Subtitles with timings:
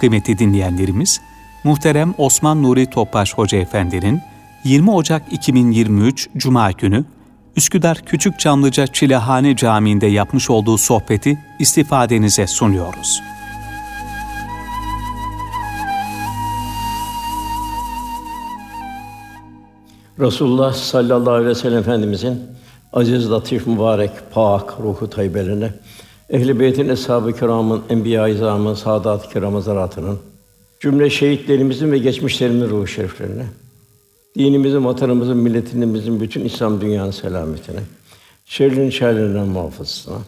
[0.00, 1.20] Kıymetli dinleyenlerimiz,
[1.64, 4.20] muhterem Osman Nuri Topbaş Hoca Efendi'nin
[4.64, 7.04] 20 Ocak 2023 Cuma günü
[7.56, 13.22] Üsküdar Küçük Çamlıca Çilehane Camii'nde yapmış olduğu sohbeti istifadenize sunuyoruz.
[20.20, 22.42] Resulullah sallallahu aleyhi ve sellem Efendimizin
[22.92, 25.72] aziz, latif, mübarek, pak ruhu tayyibelerine,
[26.30, 29.62] ehl-i beytin, eshab-ı kiramın, enbiya-i izamın, saadat-ı kiram
[30.80, 33.46] cümle şehitlerimizin ve geçmişlerimizin ruhu şeriflerine,
[34.38, 37.80] dinimizin, vatanımızın, milletimizin, bütün İslam dünyanın selametine,
[38.44, 40.18] şerrin şerlerinden muhafazasına,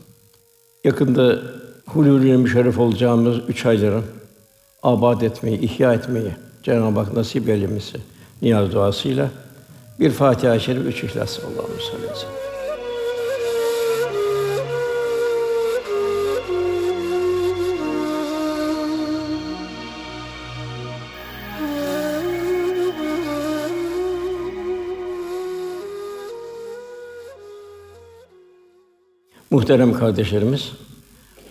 [0.85, 1.39] yakında
[1.87, 4.05] hulûl-i müşerref olacağımız üç ayların
[4.83, 6.31] abad etmeyi, ihya etmeyi
[6.63, 7.99] Cenab-ı Hak nasip eylemesi
[8.43, 9.31] niyaz duasıyla
[10.01, 11.39] bir Fatiha-i Şerif, üç İhlas.
[11.39, 12.48] Allah'ım sallallahu.
[29.59, 30.73] Muhterem kardeşlerimiz,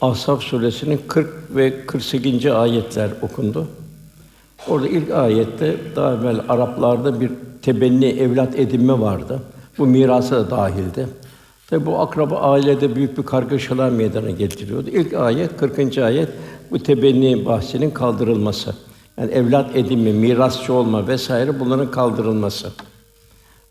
[0.02, 2.46] Ahzab suresinin 40 ve 48.
[2.46, 3.68] ayetler okundu.
[4.68, 9.40] Orada ilk ayette daha evvel Araplarda bir tebenni evlat edinme vardı.
[9.78, 11.08] Bu mirasa da dahildi.
[11.70, 14.90] Tabi bu akraba ailede büyük bir kargaşalar meydana getiriyordu.
[14.90, 15.98] İlk ayet 40.
[15.98, 16.30] ayet
[16.72, 18.76] bu tebenni bahsinin kaldırılması.
[19.18, 22.72] Yani evlat edinme, mirasçı olma vesaire bunların kaldırılması.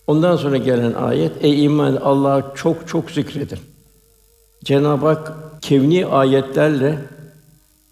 [0.07, 3.59] Ondan sonra gelen ayet ey iman Allah'ı çok çok zikredin.
[4.63, 6.99] Cenab-ı Hak kevni ayetlerle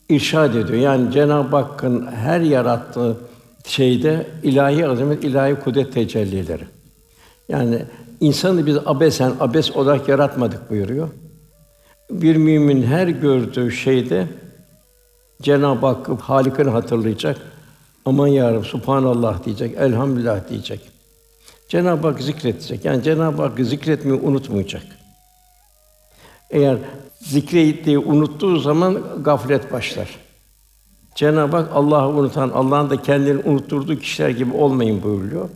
[0.09, 0.80] irşad ediyor.
[0.80, 3.17] Yani Cenab-ı Hakk'ın her yarattığı
[3.67, 6.63] şeyde ilahi azamet, ilahi kudret tecellileri.
[7.49, 7.81] Yani
[8.21, 11.09] insanı biz abesen, abes olarak yaratmadık buyuruyor.
[12.11, 14.27] Bir mümin her gördüğü şeyde
[15.41, 17.38] Cenab-ı Hakk'ı Halik'ini hatırlayacak.
[18.05, 20.81] Aman ya Rabbi, Subhanallah diyecek, elhamdülillah diyecek.
[21.70, 22.86] Cenab-ı Hak zikredecek.
[22.86, 24.83] Yani Cenab-ı Hakk'ı zikretmeyi unutmayacak.
[26.50, 26.78] Eğer
[27.20, 30.10] zikrettiği unuttuğu zaman gaflet başlar.
[31.16, 35.50] Cenab-ı Hak Allah'ı unutan, Allah'ın da kendini unutturduğu kişiler gibi olmayın buyuruyor.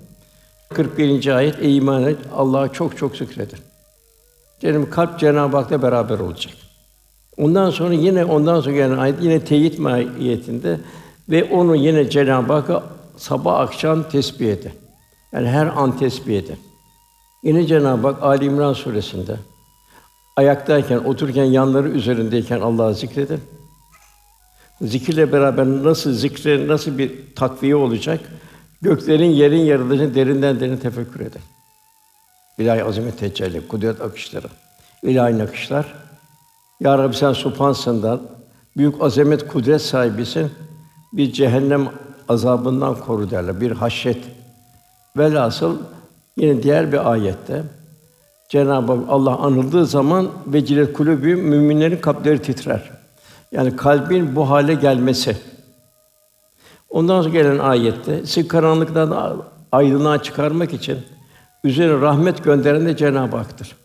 [0.74, 1.36] 41.
[1.36, 3.60] ayet ey iman et Allah'a çok çok zikredin.
[4.60, 6.54] Cenab-ı kalp Cenab-ı Hak'la beraber olacak.
[7.38, 10.80] Ondan sonra yine ondan sonra gelen ayet yine teyit mahiyetinde
[11.30, 12.84] ve onu yine Cenab-ı Hak'a
[13.18, 14.72] sabah akşam tesbih edin.
[15.34, 16.58] Yani her an tesbih edin.
[17.44, 19.36] Yine Cenab-ı Hak Ali İmran suresinde
[20.40, 23.40] ayaktayken, otururken, yanları üzerindeyken Allah'ı zikredin.
[24.82, 28.20] Zikirle beraber nasıl zikre, nasıl bir takviye olacak?
[28.82, 31.42] Göklerin, yerin yaratılışını derinden derin tefekkür edin.
[32.58, 34.48] İlahi azamet tecelli, kudret akışları,
[35.04, 35.86] ilahi nakışlar.
[36.80, 38.22] Ya Rabbi sen Subhansın
[38.78, 40.52] büyük azamet, kudret sahibisin.
[41.14, 41.90] Bir cehennem
[42.30, 43.62] azabından koru derler.
[43.62, 44.24] Bir haşyet.
[45.18, 45.78] Velhasıl
[46.38, 47.64] yine diğer bir ayette
[48.50, 52.92] Cenab-ı Allah anıldığı zaman vecilet kulübü müminlerin kalpleri titrer.
[53.52, 55.38] Yani kalbin bu hale gelmesi.
[56.90, 60.98] Ondan sonra gelen ayette sizi karanlıktan aydınlığa çıkarmak için
[61.64, 63.76] üzerine rahmet gönderen de Cenab-ı Hak'tır.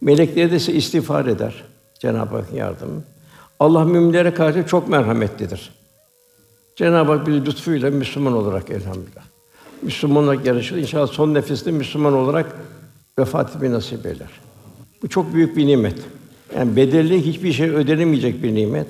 [0.00, 1.64] Melekleri de size istiğfar eder
[1.98, 3.02] Cenab-ı Hak yardımı.
[3.60, 5.72] Allah müminlere karşı çok merhametlidir.
[6.76, 9.24] Cenab-ı Hak bizi lütfuyla Müslüman olarak elhamdülillah.
[9.82, 10.76] Müslüman olarak yarışır.
[10.76, 12.56] İnşallah son nefeste Müslüman olarak
[13.18, 14.30] vefat etmeyi nasip eder.
[15.02, 15.96] Bu çok büyük bir nimet.
[16.56, 18.86] Yani bedelli hiçbir şey ödenemeyecek bir nimet.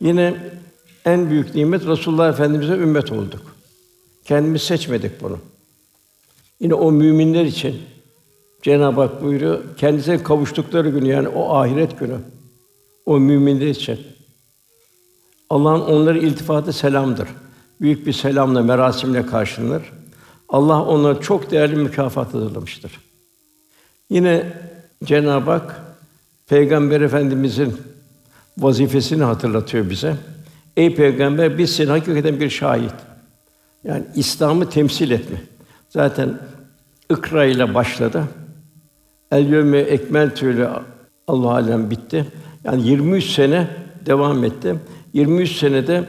[0.00, 0.34] Yine
[1.04, 3.56] en büyük nimet Resulullah Efendimize ümmet olduk.
[4.24, 5.38] Kendimiz seçmedik bunu.
[6.60, 7.82] Yine o müminler için
[8.62, 12.16] Cenab-ı Hak buyuruyor, kendisine kavuştukları günü yani o ahiret günü,
[13.06, 14.00] o müminler için.
[15.50, 17.28] Allah'ın onları iltifatı selamdır.
[17.80, 19.82] Büyük bir selamla, merasimle karşılanır.
[20.48, 23.07] Allah onlara çok değerli mükafat hazırlamıştır.
[24.10, 24.46] Yine
[25.04, 25.82] Cenab-ı Hak
[26.46, 27.76] Peygamber Efendimizin
[28.58, 30.16] vazifesini hatırlatıyor bize.
[30.76, 32.94] Ey peygamber biz senin hakikaten bir şahit.
[33.84, 35.42] Yani İslam'ı temsil etme.
[35.88, 36.38] Zaten
[37.10, 38.24] ikra ile başladı.
[39.32, 40.68] El yevme ekmeltü ile
[41.26, 42.26] Allah alem bitti.
[42.64, 43.68] Yani 23 sene
[44.06, 44.76] devam etti.
[45.12, 46.04] 23 senede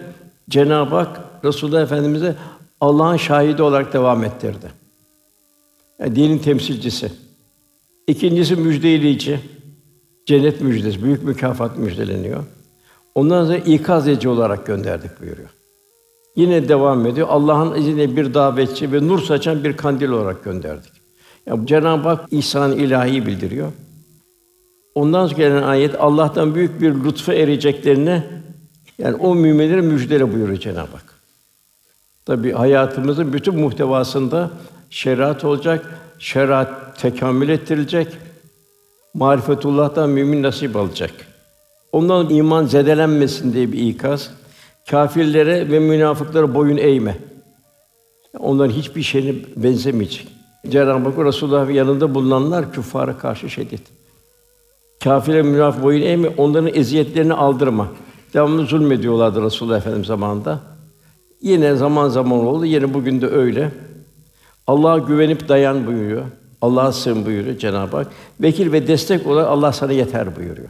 [0.50, 2.36] Cenab-ı Hak Resulullah Efendimize
[2.81, 4.72] Allah'ın şahidi olarak devam ettirdi.
[6.00, 7.12] Yani dinin temsilcisi.
[8.10, 9.40] İkincisi müjdeleyici.
[10.26, 12.44] Cennet müjdesi, büyük mükafat müjdeleniyor.
[13.16, 15.50] Ondan sonra ikaz edici olarak gönderdik buyuruyor.
[16.36, 17.28] Yine devam ediyor.
[17.30, 20.92] Allah'ın izniyle bir davetçi ve nur saçan bir kandil olarak gönderdik.
[21.46, 23.72] Yani Cenab-ı Hak ihsan ilahi bildiriyor.
[24.96, 28.24] Ondan sonra gelen ayet Allah'tan büyük bir lütfa ereceklerine
[28.98, 31.20] Yani o müminlere müjdele buyuruyor Cenab-ı Hak.
[32.26, 34.52] Tabi hayatımızın bütün muhtevasında
[34.90, 38.07] şeriat olacak, şeriat tekamül ettirilecek,
[39.13, 41.12] marifetullah'tan mümin nasip alacak.
[41.92, 44.31] Ondan iman zedelenmesin diye bir ikaz.
[44.89, 47.18] Kafirlere ve münafıklara boyun eğme.
[48.39, 50.27] Onların hiçbir şeyine benzemeyecek.
[50.69, 53.81] Cenab-ı Hak Resulullah yanında bulunanlar küffara karşı şiddet.
[55.04, 57.88] Kâfire münafık boyun eğme, onların eziyetlerini aldırma.
[58.33, 60.60] Devamlı zulmediyorlardı Resulullah Efendimiz zamanında.
[61.42, 63.72] Yine zaman zaman oldu, yine bugün de öyle.
[64.69, 66.25] Allah'a güvenip dayan buyuruyor.
[66.62, 68.07] Allah'a sığın buyuruyor Cenab-ı Hak.
[68.42, 70.69] Vekil ve destek olarak Allah sana yeter buyuruyor.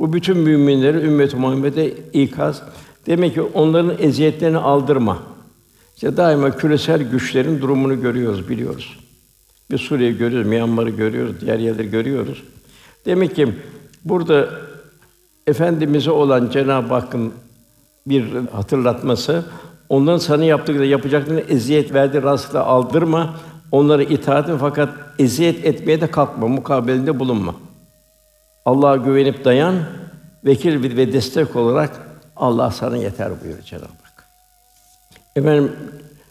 [0.00, 2.62] Bu bütün müminleri ümmet-i Muhammed'e ikaz.
[3.06, 5.18] Demek ki onların eziyetlerini aldırma.
[5.94, 8.98] İşte daima küresel güçlerin durumunu görüyoruz, biliyoruz.
[9.70, 12.42] Bir Suriye'yi görüyoruz, Myanmar'ı görüyoruz, diğer yerleri görüyoruz.
[13.06, 13.48] Demek ki
[14.04, 14.48] burada
[15.46, 17.32] efendimize olan Cenab-ı Hakk'ın
[18.06, 19.44] bir hatırlatması,
[19.88, 23.36] onların sana yaptıkları, yapacaklarını eziyet verdi, rastla aldırma,
[23.72, 24.88] onlara itaat et fakat
[25.18, 27.54] eziyet etmeye de kalkma, mukabelinde bulunma.
[28.64, 29.74] Allah'a güvenip dayan,
[30.44, 32.00] vekil ve destek olarak
[32.36, 34.24] Allah sana yeter buyuruyor Cenab-ı Hak.
[35.36, 35.72] Efendim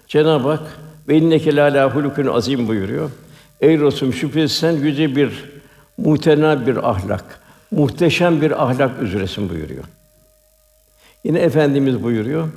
[0.08, 3.12] Cenab-ı Hak ve inneke la hulukun azim buyuruyor.
[3.62, 5.52] Ey Resulüm şüphesiz sen yüce bir
[5.98, 7.40] muhtena bir ahlak,
[7.72, 9.84] muhteşem bir ahlak üzeresin buyuruyor.
[11.24, 12.48] Yine efendimiz buyuruyor.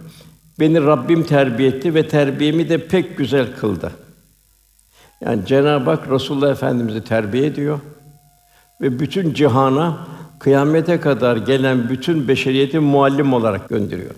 [0.60, 3.92] Beni Rabbim terbiye etti ve terbiyemi de pek güzel kıldı.
[5.20, 7.80] Yani Cenab-ı Hak Resulullah Efendimizi terbiye ediyor
[8.80, 9.98] ve bütün cihana
[10.38, 14.14] kıyamete kadar gelen bütün beşeriyeti muallim olarak gönderiyor.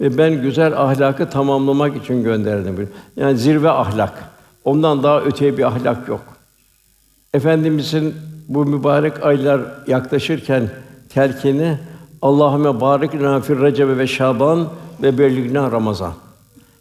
[0.00, 2.88] Ve ben güzel ahlakı tamamlamak için gönderdim.
[3.16, 4.12] Yani zirve ahlak.
[4.64, 6.24] Ondan daha öteye bir ahlak yok.
[7.34, 8.14] Efendimizin
[8.48, 10.68] bu mübarek aylar yaklaşırken
[11.08, 11.78] telkini
[12.22, 14.68] Allahümme barik lena fir recebe ve şaban
[15.02, 16.12] ve belligna ramazan.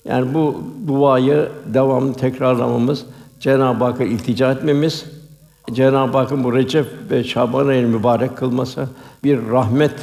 [0.06, 3.06] Yani bu duayı devamlı tekrarlamamız,
[3.40, 5.06] Cenab-ı Hakk'a iltica etmemiz,
[5.72, 8.88] Cenab-ı Hakk'ın bu Recep ve Şaban ayını mübarek kılması,
[9.24, 9.94] bir rahmet,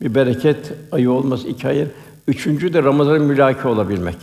[0.00, 1.88] bir bereket ayı olması iki ayın.
[2.28, 4.16] Üçüncü de Ramazan'ın mülaki olabilmek.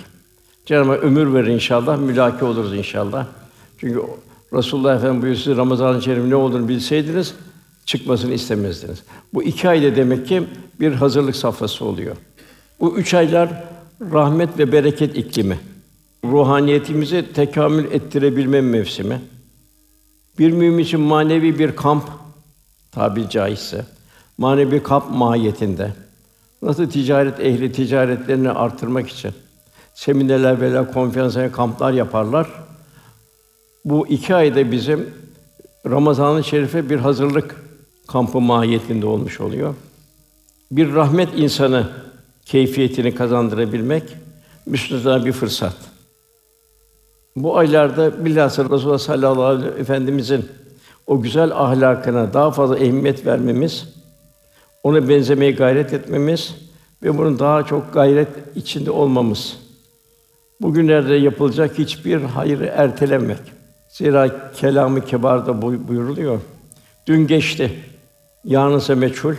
[0.66, 3.26] Cenab-ı Hak ömür verir inşallah, mülaki oluruz inşallah.
[3.78, 4.02] Çünkü
[4.54, 7.36] Resulullah Efendimiz buyuruyor, siz Ramazan-ı Şerif ne olduğunu bilseydiniz,
[7.86, 9.04] çıkmasını istemezdiniz.
[9.34, 10.44] Bu iki ayda demek ki
[10.80, 12.16] bir hazırlık safhası oluyor.
[12.80, 13.50] Bu üç aylar
[14.12, 15.60] rahmet ve bereket iklimi.
[16.26, 19.22] Ruhaniyetimizi tekamül ettirebilme mevsimi.
[20.40, 22.04] Bir mümin için manevi bir kamp
[22.92, 23.86] tabi caizse
[24.38, 25.94] manevi kamp mahiyetinde
[26.62, 29.32] nasıl ticaret ehli ticaretlerini artırmak için
[29.94, 32.48] seminerler veya konferanslar, kamplar yaparlar.
[33.86, 35.10] Bu iki ayda bizim
[35.90, 37.64] Ramazan-ı Şerif'e bir hazırlık
[38.08, 39.76] kampı mahiyetinde olmuş oluyor.
[40.72, 41.88] Bir rahmet insanı
[42.46, 44.04] keyfiyetini kazandırabilmek
[44.66, 45.76] müstesna bir fırsat.
[47.36, 50.46] Bu aylarda bilhassa Resulullah sallallahu aleyhi ve efendimizin
[51.08, 53.88] o güzel ahlakına daha fazla ehemmiyet vermemiz,
[54.84, 56.56] ona benzemeye gayret etmemiz
[57.04, 59.58] ve bunun daha çok gayret içinde olmamız.
[60.62, 63.40] Bugünlerde yapılacak hiçbir hayrı ertelemek.
[63.90, 66.40] Zira kelamı kebarda buyuruluyor.
[67.08, 67.74] Dün geçti.
[68.44, 69.36] Yarınsa meçhul.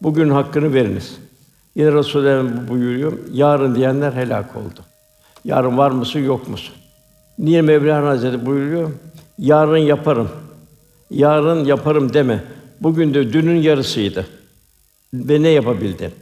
[0.00, 1.18] Bugün hakkını veriniz.
[1.74, 3.12] Yine Resulullah buyuruyor.
[3.32, 4.80] Yarın diyenler helak oldu.
[5.44, 6.74] Yarın var mısın, yok musun?
[7.38, 8.90] Niye Mevlana Hazretleri buyuruyor?
[9.38, 10.28] Yarın yaparım.
[11.10, 12.44] Yarın yaparım deme.
[12.80, 14.26] Bugün de dünün yarısıydı.
[15.14, 16.12] Ve ne yapabildin?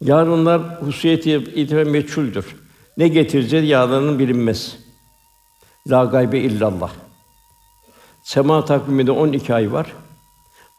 [0.00, 2.56] Yarınlar husiyeti itibariyle meçhuldür.
[2.96, 4.76] Ne getireceğiz yarının bilinmez.
[5.90, 6.90] La gaybe illallah.
[8.24, 9.92] Sema takviminde 12 ay var.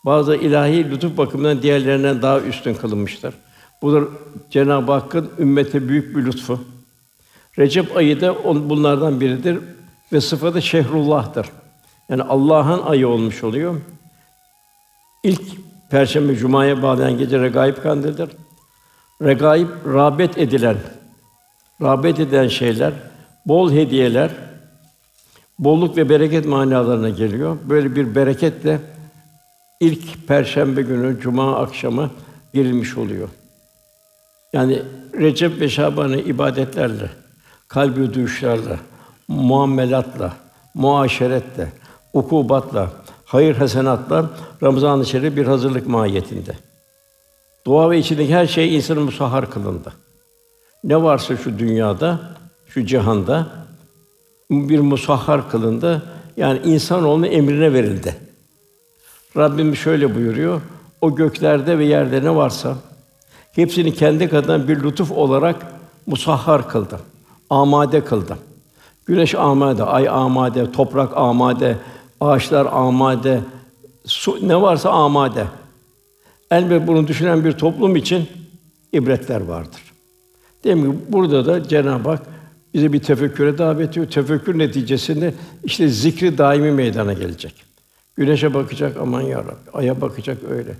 [0.05, 3.33] Bazı ilahi lütuf bakımından diğerlerinden daha üstün kılınmıştır.
[3.81, 4.01] Bu da
[4.50, 6.59] Cenab-ı Hakk'ın ümmete büyük bir lütfu.
[7.59, 8.36] Recep ayı da
[8.69, 9.59] bunlardan biridir
[10.13, 11.50] ve sıfatı şehrullah'tır.
[12.09, 13.75] Yani Allah'ın ayı olmuş oluyor.
[15.24, 15.41] İlk
[15.89, 18.29] perşembe cumaya bağlayan gece regaib kandildir.
[19.21, 20.77] Regaib rağbet edilen,
[21.81, 22.93] rağbet edilen şeyler,
[23.45, 24.31] bol hediyeler,
[25.59, 27.57] bolluk ve bereket manalarına geliyor.
[27.69, 28.79] Böyle bir bereketle
[29.79, 32.12] ilk perşembe günü cuma akşamı
[32.53, 33.29] girilmiş oluyor.
[34.53, 34.81] Yani
[35.13, 37.09] Recep ve Şaban'ı ibadetlerle,
[37.67, 38.77] kalbi duyuşlarla,
[39.27, 40.33] muamelatla,
[40.73, 41.71] muaşeretle,
[42.13, 42.91] ukubatla,
[43.25, 44.29] hayır hasenatla
[44.63, 46.57] Ramazan-ı Şerif bir hazırlık mahiyetinde.
[47.65, 49.93] Dua ve içindeki her şey insanın musahhar kılındı.
[50.83, 52.19] Ne varsa şu dünyada,
[52.67, 53.47] şu cihanda
[54.51, 56.03] bir musahhar kılındı.
[56.37, 58.15] Yani insan onun emrine verildi.
[59.37, 60.61] Rabbim şöyle buyuruyor:
[61.01, 62.75] O göklerde ve yerde ne varsa
[63.51, 65.55] Hepsini kendi katından bir lütuf olarak
[66.07, 66.99] musahhar kıldı.
[67.49, 68.37] Amade kıldı.
[69.05, 71.77] Güneş amade, ay amade, toprak amade,
[72.21, 73.41] ağaçlar amade,
[74.05, 75.45] su ne varsa amade.
[76.51, 78.27] Elbette bunu düşünen bir toplum için
[78.93, 79.81] ibretler vardır.
[80.63, 82.21] Demek ki burada da Cenab-ı Hak
[82.73, 84.07] bize bir tefekküre davet ediyor.
[84.07, 87.53] Tefekkür neticesinde işte zikri daimi meydana gelecek.
[88.15, 89.71] Güneşe bakacak aman ya Rabbi.
[89.73, 90.75] Aya bakacak öyle.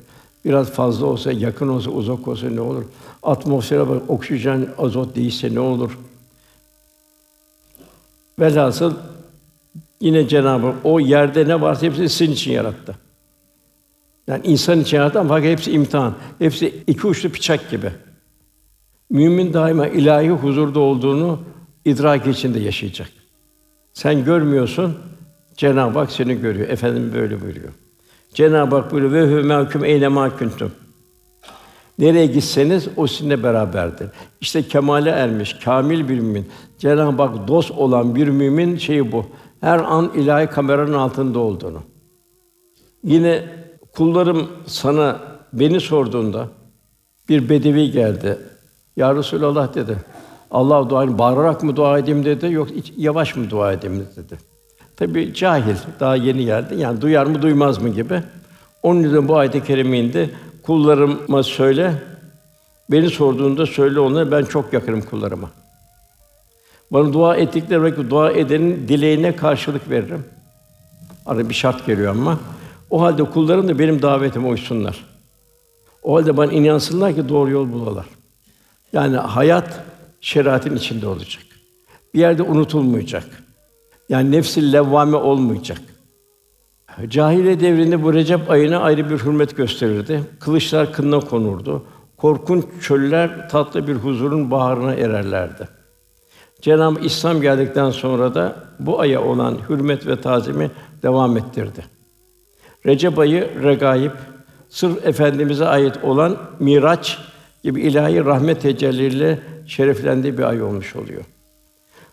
[0.46, 2.84] Biraz fazla olsa, yakın olsa, uzak olsa ne olur?
[3.24, 6.00] Atmosfere bak, oksijen, azot değilse ne olur?
[8.40, 8.94] Velhasıl
[10.02, 12.96] yine Cenab-ı o yerde ne varsa hepsini sizin için yarattı.
[14.28, 16.16] Yani insan için yarattı ama hepsi imtihan.
[16.40, 17.92] Hepsi iki uçlu bıçak gibi.
[19.10, 21.40] Mümin daima ilahi huzurda olduğunu
[21.86, 23.10] idrak içinde yaşayacak.
[23.94, 24.98] Sen görmüyorsun,
[25.58, 26.70] Cenab-ı Hak seni görüyor.
[26.70, 27.74] Efendim böyle buyuruyor.
[28.34, 30.72] Cenab-ı Hak buyuruyor ve hü mahkum eylema kuntum.
[32.00, 34.08] Nereye gitseniz o sizinle beraberdir.
[34.42, 36.50] İşte kemale ermiş, kamil bir mümin.
[36.78, 39.26] Cenab-ı Hak dost olan bir mümin şeyi bu.
[39.62, 41.82] Her an ilahi kameranın altında olduğunu.
[43.04, 43.44] Yine
[43.96, 45.20] kullarım sana
[45.54, 46.48] beni sorduğunda
[47.30, 48.38] bir bedevi geldi.
[48.96, 49.98] Ya Resulallah dedi.
[50.52, 52.68] Allah duayı bağırarak mı dua edeyim dedi, yok
[52.98, 54.38] yavaş mı dua edeyim dedi.
[55.00, 56.76] Tabi cahil, daha yeni geldi.
[56.78, 58.24] Yani duyar mı duymaz mı gibi.
[58.84, 60.30] Onun yüzden bu ayet-i kerime.
[60.64, 61.94] Kullarıma söyle,
[62.92, 65.50] beni sorduğunda söyle onlara ben çok yakınım kullarıma.
[66.92, 70.24] Bana dua ettikleri vakit dua edenin dileğine karşılık veririm.
[71.26, 72.40] Arada bir şart geliyor ama.
[72.90, 75.06] O halde kullarım da benim davetime uysunlar.
[76.04, 78.06] O halde bana inansınlar ki doğru yol bulalar.
[78.94, 79.80] Yani hayat
[80.22, 81.44] şeriatın içinde olacak.
[82.14, 83.49] Bir yerde unutulmayacak.
[84.10, 85.82] Yani nefsi levvame olmayacak.
[87.08, 90.24] Cahiliye devrinde bu Recep ayına ayrı bir hürmet gösterirdi.
[90.40, 91.86] Kılıçlar kınına konurdu.
[92.18, 95.68] Korkunç çöller tatlı bir huzurun baharına ererlerdi.
[96.62, 100.72] Cenab-ı İslam geldikten sonra da bu aya olan hürmet ve tazimi
[101.04, 101.86] devam ettirdi.
[102.86, 104.12] Recep ayı regaib,
[104.70, 107.18] sırf efendimize ait olan Miraç
[107.64, 111.24] gibi ilahi rahmet tecellileriyle şereflendiği bir ay olmuş oluyor.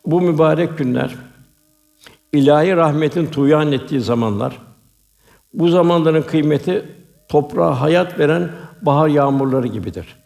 [0.07, 1.15] Bu mübarek günler
[2.37, 4.59] ilahi rahmetin tuyan ettiği zamanlar.
[5.55, 6.85] Bu zamanların kıymeti
[7.29, 8.51] toprağa hayat veren
[8.83, 10.17] bahar yağmurları gibidir.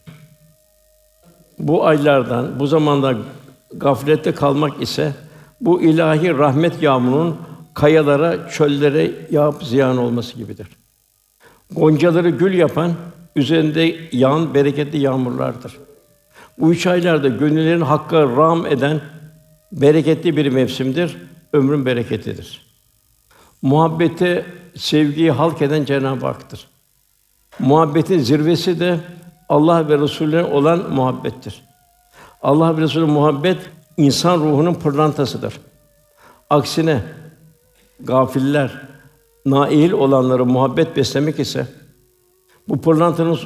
[1.58, 3.14] Bu aylardan, bu zamanda
[3.74, 5.12] gaflette kalmak ise
[5.60, 7.36] bu ilahi rahmet yağmurunun
[7.74, 10.68] kayalara, çöllere yağıp ziyan olması gibidir.
[11.70, 12.92] Goncaları gül yapan,
[13.36, 15.78] üzerinde yağan bereketli yağmurlardır.
[16.58, 19.00] Bu üç aylarda gönüllerin hakka ram eden
[19.72, 21.16] bereketli bir mevsimdir
[21.52, 22.66] ömrün bereketidir.
[23.62, 26.66] Muhabbete, sevgiyi halk eden Cenab-ı Hak'tır.
[27.58, 29.00] Muhabbetin zirvesi de
[29.48, 31.62] Allah ve Resulüne olan muhabbettir.
[32.42, 33.58] Allah ve Resulü muhabbet
[33.96, 35.60] insan ruhunun pırlantasıdır.
[36.50, 37.02] Aksine
[38.00, 38.82] gafiller,
[39.46, 41.66] nail olanları muhabbet beslemek ise
[42.68, 43.38] bu pırlantanın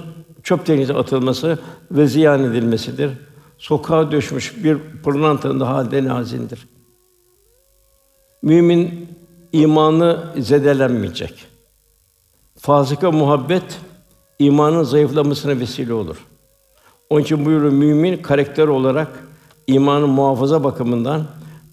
[0.43, 1.59] çöp denize atılması
[1.91, 3.11] ve ziyan edilmesidir.
[3.59, 6.74] Sokağa düşmüş bir pırlantanın da halde nazindir.
[8.45, 9.09] Mümin
[9.53, 11.45] imanı zedelenmeyecek.
[12.59, 13.81] Fazika muhabbet
[14.39, 16.17] imanın zayıflamasına vesile olur.
[17.11, 19.09] Onun için buyuruyor mümin karakter olarak
[19.67, 21.25] imanın muhafaza bakımından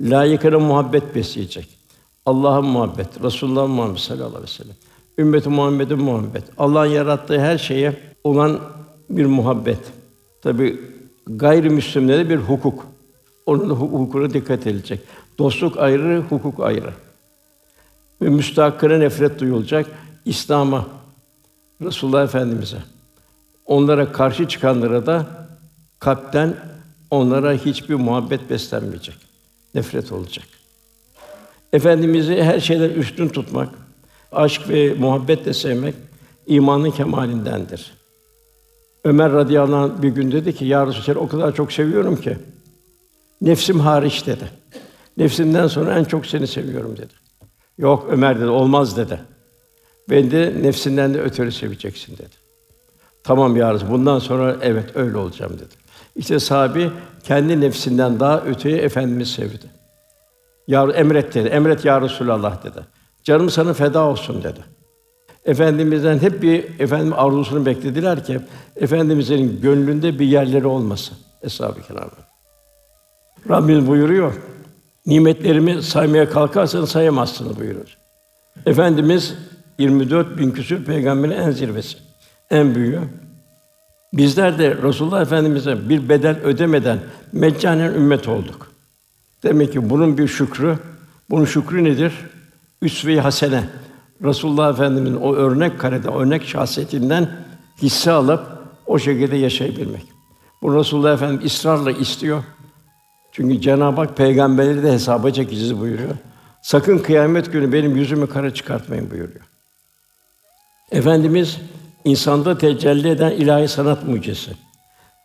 [0.02, 1.68] layıkına muhabbet besleyecek.
[2.26, 4.76] Allah'a muhabbet, Resulullah Muhammed sallallahu aleyhi ve sellem.
[5.18, 6.44] Ümmeti Muhammed'in muhabbet.
[6.58, 8.60] Allah'ın yarattığı her şeye olan
[9.10, 9.80] bir muhabbet.
[10.42, 10.82] Tabi
[11.28, 12.86] gayrimüslimlere bir hukuk.
[13.46, 15.00] Onun da hukukuna dikkat edilecek.
[15.38, 16.94] Dostluk ayrı, hukuk ayrı.
[18.22, 19.86] Ve müstahakına nefret duyulacak
[20.26, 20.88] İslam'a,
[21.82, 22.78] Resulullah Efendimize.
[23.66, 25.28] Onlara karşı çıkanlara da
[26.00, 26.56] kalpten
[27.12, 29.16] onlara hiçbir muhabbet beslenmeyecek.
[29.76, 30.46] Nefret olacak.
[31.74, 33.70] Efendimizi her şeyden üstün tutmak,
[34.32, 35.96] aşk ve muhabbetle sevmek
[36.48, 37.92] imanın kemalindendir.
[39.04, 42.38] Ömer radıyallahu anh bir gün dedi ki, Ya Resulallah, o kadar çok seviyorum ki,
[43.42, 44.61] nefsim hariç dedi.
[45.18, 47.14] Nefsimden sonra en çok seni seviyorum dedi.
[47.78, 49.20] Yok Ömer dedi, olmaz dedi.
[50.10, 52.42] Ben de nefsinden de ötürü seveceksin dedi.
[53.24, 55.76] Tamam ya bundan sonra evet öyle olacağım dedi.
[56.16, 56.92] İşte sahabi
[57.24, 59.66] kendi nefsinden daha öteye efendimiz sevdi.
[60.68, 61.48] Ya emret dedi.
[61.48, 62.80] Emret ya Resulallah dedi.
[63.24, 64.60] Canım sana feda olsun dedi.
[65.46, 68.40] Efendimizden hep bir efendim arzusunu beklediler ki
[68.76, 71.18] efendimizin gönlünde bir yerleri olmasın.
[71.42, 72.10] Eshab-ı Kiram.
[73.50, 74.34] Rabbimiz buyuruyor.
[75.06, 77.98] Nimetlerimi saymaya kalkarsan sayamazsınız buyuruyor.
[78.66, 79.36] Efendimiz
[79.80, 81.98] 24 bin küsur peygamberin en zirvesi,
[82.50, 83.02] en büyüğü.
[84.14, 87.00] Bizler de Resulullah Efendimize bir bedel ödemeden
[87.32, 88.72] meccanen ümmet olduk.
[89.44, 90.78] Demek ki bunun bir şükrü,
[91.30, 92.14] bunun şükrü nedir?
[92.82, 93.64] Üsve-i hasene.
[94.24, 97.30] Resulullah Efendimiz'in o örnek karede, örnek şahsiyetinden
[97.82, 98.42] hisse alıp
[98.86, 100.04] o şekilde yaşayabilmek.
[100.62, 102.44] Bu Resulullah Efendimiz ısrarla istiyor.
[103.32, 106.16] Çünkü Cenab-ı Hak peygamberleri de hesaba çekeceğiz buyuruyor.
[106.62, 109.46] Sakın kıyamet günü benim yüzümü kara çıkartmayın buyuruyor.
[110.92, 111.58] Efendimiz
[112.06, 114.52] insanda tecelli eden ilahi sanat mucizesi.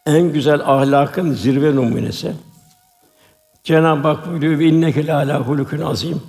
[0.06, 2.32] En güzel ahlakın zirve numunesi.
[3.64, 6.22] Cenab-ı Hak buyuruyor ve inneke ala hulukun azim.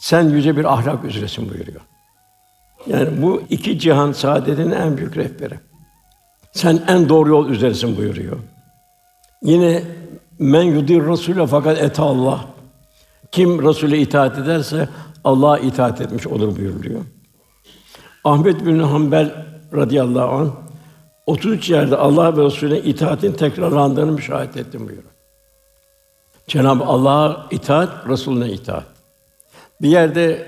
[0.00, 1.80] Sen yüce bir ahlak üzeresin buyuruyor.
[2.86, 5.54] Yani bu iki cihan saadetinin en büyük rehberi.
[6.52, 8.38] Sen en doğru yol üzeresin buyuruyor.
[9.42, 9.82] Yine
[10.40, 12.40] men yudir Rasûle fakat et Allah.
[13.32, 14.88] Kim Rasûle itaat ederse
[15.24, 17.00] Allah'a itaat etmiş olur buyuruluyor.
[18.24, 20.52] Ahmet bin Hanbel radıyallahu an
[21.26, 25.10] 33 yerde Allah ve Resulüne itaatin tekrarlandığını müşahede ettim buyuruyor.
[26.46, 28.84] Cenab-ı Allah'a itaat, Resulüne itaat.
[29.82, 30.46] Bir yerde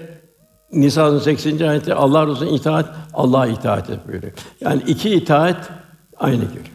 [0.72, 1.68] Nisa'nın 80.
[1.68, 4.32] ayette Allah Resulüne itaat, Allah'a itaat et buyuruyor.
[4.60, 5.70] Yani iki itaat
[6.18, 6.71] aynı geliyor.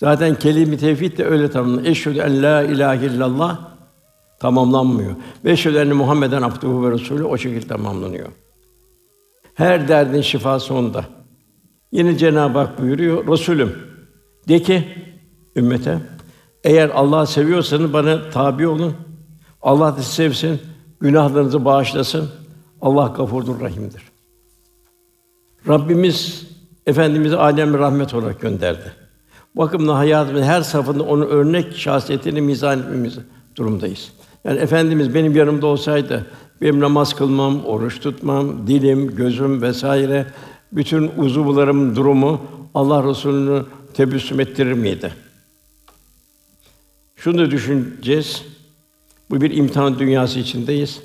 [0.00, 1.86] Zaten kelime-i tevhid de öyle tamamlanıyor.
[1.86, 3.58] Eşhedü en la ilahe illallah
[4.38, 5.16] tamamlanmıyor.
[5.44, 8.28] Ve eşhedü enne Muhammeden abduhu ve resulü o şekilde tamamlanıyor.
[9.54, 11.04] Her derdin şifası onda.
[11.92, 13.72] Yine Cenab-ı Hak buyuruyor, Resulüm
[14.48, 14.84] de ki
[15.56, 15.98] ümmete
[16.64, 18.94] eğer Allah'ı seviyorsanız bana tabi olun.
[19.62, 20.60] Allah da sevsin,
[21.00, 22.30] günahlarınızı bağışlasın.
[22.80, 24.02] Allah gafurdur rahimdir.
[25.68, 26.50] Rabbimiz
[26.86, 28.99] Efendimizi alem rahmet olarak gönderdi.
[29.54, 33.18] Bakımla hayatımızın her safında onun örnek şahsiyetini mizan etmemiz
[33.56, 34.12] durumdayız.
[34.44, 36.26] Yani efendimiz benim yanımda olsaydı
[36.60, 40.26] benim namaz kılmam, oruç tutmam, dilim, gözüm vesaire
[40.72, 42.40] bütün uzuvlarımın durumu
[42.74, 43.64] Allah Resulü'nü
[43.94, 45.12] tebessüm ettirir miydi?
[47.16, 48.42] Şunu da düşüneceğiz.
[49.30, 51.02] Bu bir imtihan dünyası içindeyiz.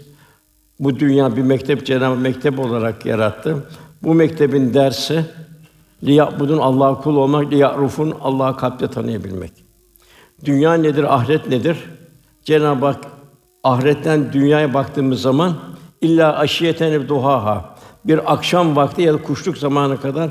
[0.79, 3.63] Bu dünya bir mektep, Cenab-ı Mektep olarak yarattı.
[4.03, 5.25] Bu mektebin dersi
[6.05, 9.51] liyabudun Allah'a kul olmak, liyarufun Allah'ı kalpte tanıyabilmek.
[10.45, 11.77] Dünya nedir, ahiret nedir?
[12.43, 13.03] Cenab-ı Hak
[13.63, 15.53] ahiretten dünyaya baktığımız zaman
[16.01, 20.29] illa aşiyeten duhaha bir akşam vakti ya da kuşluk zamanı kadar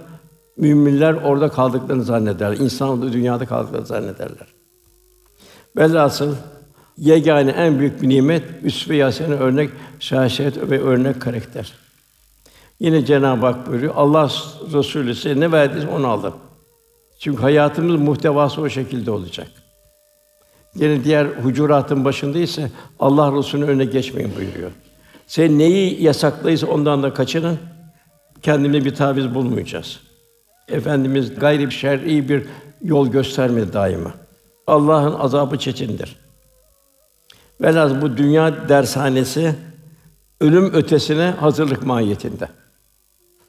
[0.57, 2.57] müminler orada kaldıklarını zannederler.
[2.57, 4.47] İnsanlar dünyada kaldıklarını zannederler.
[5.77, 6.35] Velhasıl
[6.97, 11.84] yegane en büyük bir nimet üsve yasene örnek şahsiyet ve örnek karakter.
[12.85, 13.93] Yine Cenab-ı Hak buyuruyor.
[13.97, 14.33] Allah
[14.73, 16.35] Resulü size ne verdiyse onu alın.
[17.19, 19.49] Çünkü hayatımız muhtevası o şekilde olacak.
[20.75, 22.71] Yine diğer hucuratın başında ise
[23.01, 24.71] Allah Resulü'nün önüne geçmeyin buyuruyor.
[25.27, 27.59] Sen neyi yasaklaysa ondan da kaçının.
[28.43, 30.01] Kendine bir taviz bulmayacağız.
[30.69, 32.47] Efendimiz gayri şer'i bir
[32.83, 34.15] yol göstermedi daima.
[34.67, 36.17] Allah'ın azabı çetindir.
[37.61, 39.55] Velhâsıl bu dünya dershanesi
[40.41, 42.49] ölüm ötesine hazırlık mahiyetinde.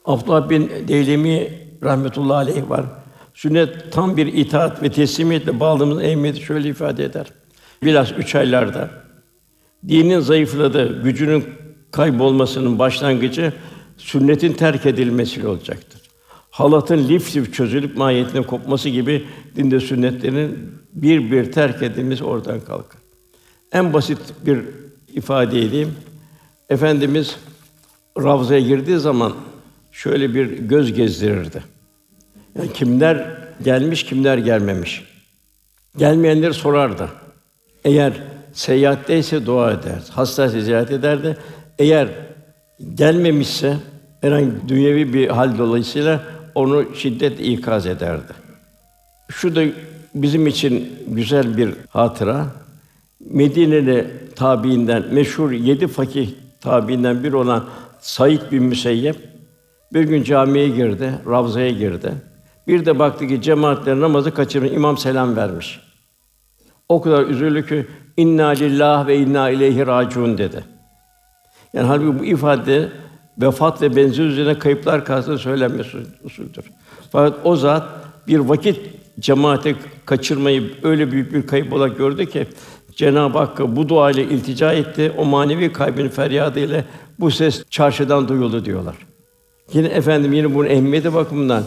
[0.06, 1.50] Abdullah bin Deylemi
[1.84, 2.86] rahmetullahi aleyh var.
[3.34, 7.28] Sünnet tam bir itaat ve teslimiyetle bağlılığımızın ehemmiyeti şöyle ifade eder.
[7.84, 8.90] Biraz üç aylarda
[9.88, 11.46] dinin zayıfladığı, gücünün
[11.92, 13.54] kaybolmasının başlangıcı
[13.98, 16.02] sünnetin terk edilmesiyle olacaktır.
[16.52, 23.02] Halatın lif lif çözülüp mahiyetine kopması gibi dinde sünnetlerin bir bir terk edilmesi oradan kalkar.
[23.72, 24.60] En basit bir
[25.14, 25.96] ifade edeyim.
[26.70, 27.36] Efendimiz
[28.18, 29.34] Ravza'ya girdiği zaman
[29.96, 31.64] şöyle bir göz gezdirirdi.
[32.58, 35.04] Yani kimler gelmiş, kimler gelmemiş.
[35.98, 37.10] Gelmeyenleri sorardı.
[37.86, 38.14] Eğer
[38.54, 41.38] seyahatteyse dua eder, hastaysa ziyaret ederdi.
[41.80, 42.08] Eğer
[42.96, 43.78] gelmemişse
[44.22, 46.24] herhangi dünyevi bir hal dolayısıyla
[46.56, 48.34] onu şiddet ikaz ederdi.
[49.30, 49.64] Şu da
[50.16, 52.46] bizim için güzel bir hatıra.
[53.20, 56.30] Medine'li tabiinden meşhur yedi fakih
[56.62, 57.66] tabiinden bir olan
[58.00, 59.35] Said bin Müseyyep
[59.94, 62.14] bir gün camiye girdi, ravzaya girdi.
[62.68, 65.80] Bir de baktı ki cemaatler namazı kaçırmış, imam selam vermiş.
[66.90, 67.86] O kadar üzüldü ki
[68.18, 70.64] inna lillah ve inna ileyhi raciun dedi.
[71.74, 72.90] Yani halbuki bu ifade
[73.38, 76.66] vefat ve benzeri üzerine kayıplar karşısında söylenmesi usuldür.
[77.12, 77.84] Fakat o zat
[78.28, 78.80] bir vakit
[79.20, 82.48] cemaate kaçırmayı öyle büyük bir kayıp olarak gördü ki
[82.96, 85.14] Cenab-ı Hakk'a bu dua ile iltica etti.
[85.18, 86.86] O manevi kalbin feryadı ile
[87.20, 88.96] bu ses çarşıdan duyuldu diyorlar.
[89.74, 91.64] Yine efendim yine bunun ehemmiyeti bakımından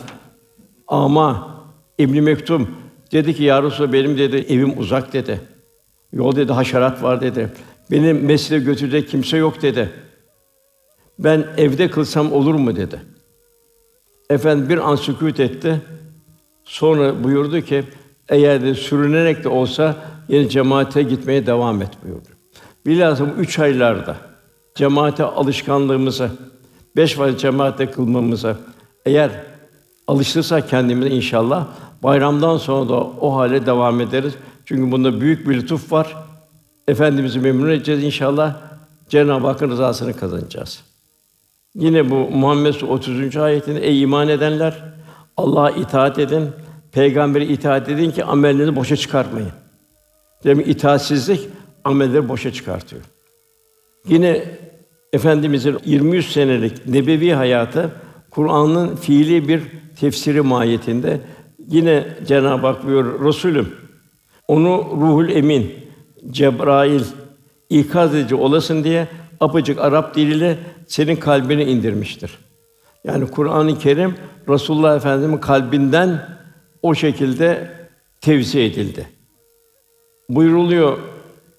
[0.88, 1.54] ama
[1.98, 2.68] İbn Mektum
[3.12, 5.40] dedi ki ya Resulallah benim dedi evim uzak dedi.
[6.12, 7.50] Yol dedi haşerat var dedi.
[7.90, 9.90] Benim mescide götürecek kimse yok dedi.
[11.18, 13.00] Ben evde kılsam olur mu dedi.
[14.30, 15.80] Efendim bir an sükût etti.
[16.64, 17.84] Sonra buyurdu ki
[18.28, 19.96] eğer de sürünerek de olsa
[20.28, 22.28] yine cemaate gitmeye devam et buyurdu.
[22.86, 24.16] Bilhassa bu üç aylarda
[24.74, 26.30] cemaate alışkanlığımızı,
[26.98, 28.56] beş vakit cemaatte kılmamıza
[29.06, 29.30] eğer
[30.06, 31.66] alıştırsak kendimizi inşallah
[32.02, 34.34] bayramdan sonra da o hale devam ederiz.
[34.64, 36.16] Çünkü bunda büyük bir lütuf var.
[36.88, 38.56] Efendimizi memnun edeceğiz inşallah.
[39.08, 40.80] Cenab-ı Hakk'ın rızasını kazanacağız.
[41.74, 43.36] Yine bu Muhammed 30.
[43.36, 44.74] ayetinde ey iman edenler
[45.36, 46.50] Allah'a itaat edin,
[46.92, 49.52] peygambere itaat edin ki amellerinizi boşa çıkartmayın.
[50.44, 51.48] Demek itaatsizlik
[51.84, 53.02] amelleri boşa çıkartıyor.
[54.08, 54.44] Yine
[55.12, 57.90] Efendimizin 23 senelik nebevi hayatı
[58.30, 59.62] Kur'an'ın fiili bir
[60.00, 61.20] tefsiri mahiyetinde
[61.68, 63.74] yine Cenab-ı Hak buyuruyor Resulüm
[64.48, 65.74] onu ruhul emin
[66.30, 67.02] Cebrail
[67.70, 69.08] ikaz edici olasın diye
[69.40, 72.38] apacık Arap diliyle senin kalbine indirmiştir.
[73.04, 74.14] Yani Kur'an-ı Kerim
[74.48, 76.28] Resulullah Efendimiz'in kalbinden
[76.82, 77.70] o şekilde
[78.20, 79.08] tevzi edildi.
[80.28, 80.98] Buyruluyor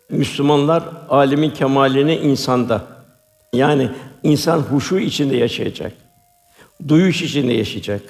[0.09, 2.98] Müslümanlar alemin kemalini insanda.
[3.53, 3.89] Yani
[4.23, 5.93] insan huşu içinde yaşayacak.
[6.87, 8.01] Duyuş içinde yaşayacak.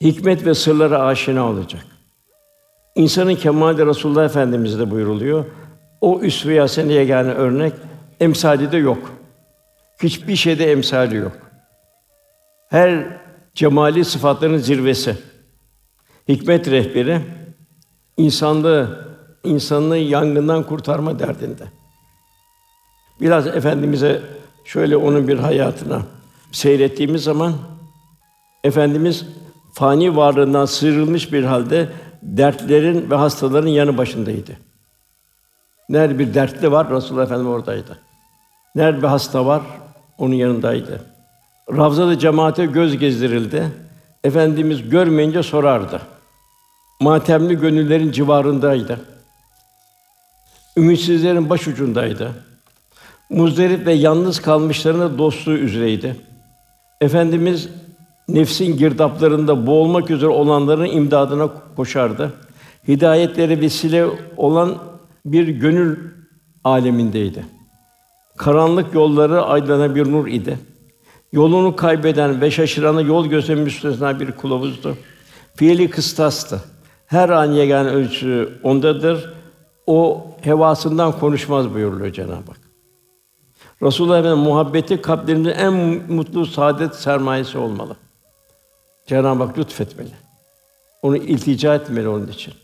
[0.00, 1.84] Hikmet ve sırlara aşina olacak.
[2.94, 5.44] İnsanın kemali Resulullah Efendimiz'de buyuruluyor.
[6.00, 7.72] O üsve-i hasene yegâne örnek
[8.20, 9.12] emsali de yok.
[10.02, 11.36] Hiçbir şeyde emsali yok.
[12.68, 13.06] Her
[13.54, 15.16] cemali sıfatların zirvesi.
[16.28, 17.20] Hikmet rehberi
[18.16, 19.06] insanlığı
[19.44, 21.64] insanlığı yangından kurtarma derdinde.
[23.20, 24.22] Biraz efendimize
[24.66, 26.02] şöyle onun bir hayatına
[26.52, 27.52] seyrettiğimiz zaman
[28.64, 29.26] efendimiz
[29.74, 31.88] fani varlığından sıyrılmış bir halde
[32.22, 34.52] dertlerin ve hastaların yanı başındaydı.
[35.88, 37.98] Nerede bir dertli var, Resulullah Efendimiz oradaydı.
[38.74, 39.62] Nerede bir hasta var,
[40.18, 41.00] onun yanındaydı.
[41.76, 43.70] Ravzada cemaate göz gezdirildi.
[44.24, 46.00] Efendimiz görmeyince sorardı.
[47.00, 49.00] Matemli gönüllerin civarındaydı.
[50.76, 52.45] Ümitsizlerin baş ucundaydı.
[53.30, 56.16] Muzdarip ve yalnız kalmışlarına dostluğu üzereydi.
[57.00, 57.68] Efendimiz
[58.28, 62.32] nefsin girdaplarında boğulmak üzere olanların imdadına koşardı.
[62.88, 64.74] Hidayetleri vesile olan
[65.24, 65.96] bir gönül
[66.64, 67.46] alemindeydi.
[68.36, 70.58] Karanlık yolları aydınlanan bir nur idi.
[71.32, 74.96] Yolunu kaybeden ve şaşırana yol gösteren müstesna bir kılavuzdu.
[75.54, 76.60] Fiili kıstastı.
[77.06, 79.32] Her an yegane ölçü ondadır.
[79.86, 82.65] O hevasından konuşmaz buyuruluyor Cenab-ı Hak.
[83.82, 85.72] Resulullah Efendimiz muhabbeti kalplerimizin en
[86.08, 87.96] mutlu saadet sermayesi olmalı.
[89.06, 90.10] Cenab-ı Hak lütfetmeli.
[91.02, 92.54] Onu iltica etmeli onun için.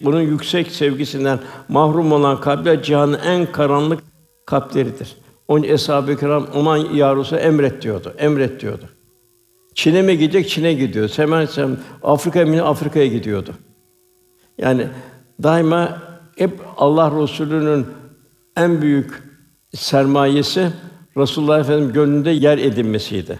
[0.00, 4.04] Bunun yüksek sevgisinden mahrum olan kalpler cihanın en karanlık
[4.46, 5.16] kalpleridir.
[5.48, 8.14] Onun eshab-ı kiram aman ya Resulallah emret diyordu.
[8.18, 8.88] Emret diyordu.
[9.74, 10.48] Çin'e mi gidecek?
[10.48, 11.08] Çin'e gidiyor.
[11.16, 13.54] Hemen sen Afrika'ya mı Afrika'ya gidiyordu.
[14.58, 14.86] Yani
[15.42, 16.02] daima
[16.36, 17.86] hep Allah Resulü'nün
[18.56, 19.27] en büyük
[19.74, 20.72] sermayesi
[21.16, 23.38] Resulullah Efendimiz gönlünde yer edinmesiydi.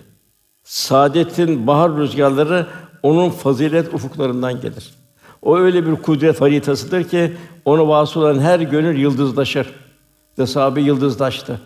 [0.65, 2.67] Saadetin bahar rüzgarları
[3.03, 4.95] onun fazilet ufuklarından gelir.
[5.43, 9.67] O öyle bir kudret haritasıdır ki onu vasıl olan her gönül yıldızlaşır.
[10.39, 11.61] De sahabe yıldızlaştı.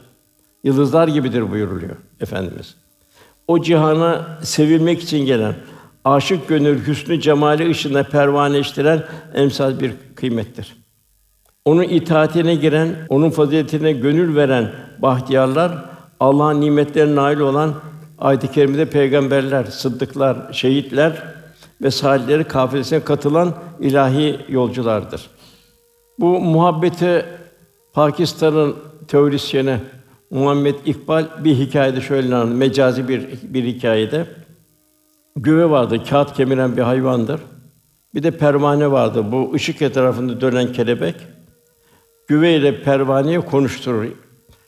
[0.65, 2.75] Yıldızlar gibidir buyuruluyor efendimiz.
[3.49, 5.55] O cihana sevilmek için gelen
[6.05, 10.82] aşık gönül hüsnü cemali ışığında pervaneleştiren emsal bir kıymettir.
[11.65, 15.85] Onun itaatine giren, onun faziletine gönül veren bahtiyarlar
[16.21, 17.75] Allah'ın nimetlerine nail olan
[18.19, 21.23] ayet-i kerimede peygamberler, sıddıklar, şehitler
[21.83, 25.31] ve salihleri kafilesine katılan ilahi yolculardır.
[26.19, 27.25] Bu muhabbeti
[27.93, 28.77] Pakistan'ın
[29.09, 29.77] teorisyeni
[30.31, 34.27] Muhammed İkbal bir hikayede şöyle anlatıyor, mecazi bir bir hikayede.
[35.37, 37.41] Güve vardı, kağıt kemiren bir hayvandır.
[38.15, 39.33] Bir de pervane vardı.
[39.33, 41.15] Bu ışık etrafında dönen kelebek.
[42.33, 44.05] Güve ile pervaneyi konuşturur.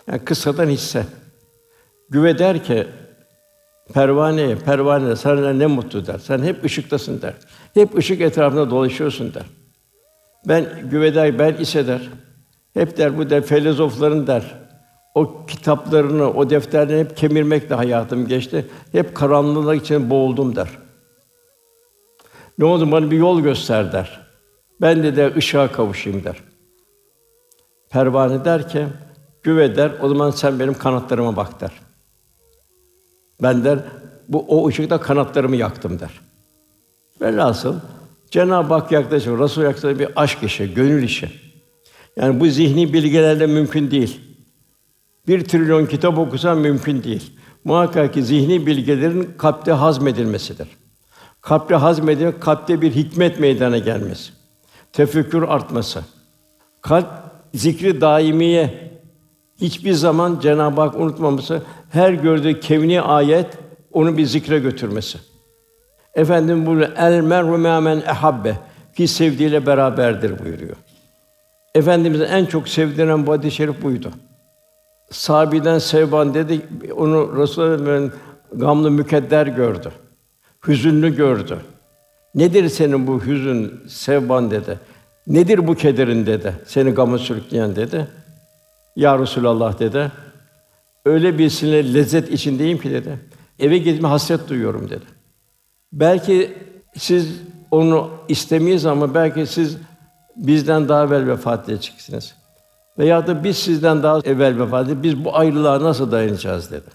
[0.09, 1.07] Yani kısadan hisse.
[2.11, 2.87] Güve der ki
[3.95, 6.19] pervaneye, pervane sana ne mutlu der.
[6.19, 7.35] Sen hep ışıktasın der.
[7.75, 9.43] Hep ışık etrafında dolaşıyorsun der.
[10.49, 12.01] Ben güve der, ben ise der.
[12.75, 14.55] Hep der bu der filozofların der.
[15.15, 18.67] O kitaplarını, o defterlerini hep kemirmekle hayatım geçti.
[18.93, 20.69] Hep karanlık için boğuldum der.
[22.59, 24.21] Ne oldu bana bir yol göster der.
[24.81, 26.37] Ben de der ışığa kavuşayım der.
[27.95, 28.87] Pervane der ki,
[29.43, 31.71] güve der, o zaman sen benim kanatlarıma bak der.
[33.43, 33.79] Ben der,
[34.29, 36.21] bu o ışıkta kanatlarımı yaktım der.
[37.21, 37.75] Velhasıl
[38.31, 41.33] Cenab-ı Hak yaklaşıyor, Resul yaklaşıyor bir aşk işi, gönül işi.
[42.17, 44.21] Yani bu zihni bilgilerle mümkün değil.
[45.29, 47.33] Bir trilyon kitap okusan mümkün değil.
[47.65, 50.69] Muhakkak ki zihni bilgilerin kalpte hazmedilmesidir.
[51.41, 54.33] Kalple hazmedilmek, kalpte bir hikmet meydana gelmesi.
[54.93, 56.05] Tefekkür artması.
[56.83, 58.91] Kalp zikri daimiye
[59.61, 63.47] hiçbir zaman Cenab-ı Hak unutmaması, her gördüğü kevni ayet
[63.93, 65.19] onu bir zikre götürmesi.
[66.15, 68.55] Efendim bu el merhu men ehabbe
[68.97, 70.77] ki sevdiğiyle beraberdir buyuruyor.
[71.75, 74.11] Efendimizin en çok sevdiren bu hadis-i şerif buydu.
[75.11, 76.61] Sahabiden Sevban dedi,
[76.97, 78.13] onu Resulullah'ın
[78.53, 79.93] gamlı mükedder gördü.
[80.67, 81.59] Hüzünlü gördü.
[82.35, 84.79] Nedir senin bu hüzün Sevban dedi.
[85.27, 86.55] Nedir bu kederin dedi.
[86.67, 88.09] Seni gama sürükleyen dedi.
[88.97, 90.13] Ya Resulallah dedi.
[91.07, 93.19] Öyle bir sinir lezzet içindeyim ki dedi.
[93.59, 95.05] Eve gitme hasret duyuyorum dedi.
[95.93, 96.59] Belki
[96.97, 99.77] siz onu istemeyiz ama belki siz
[100.37, 102.35] bizden daha evvel vefat edeceksiniz.
[102.99, 105.03] Veya da biz sizden daha evvel vefat edeceğiz.
[105.03, 106.91] Biz bu ayrılığa nasıl dayanacağız dedi.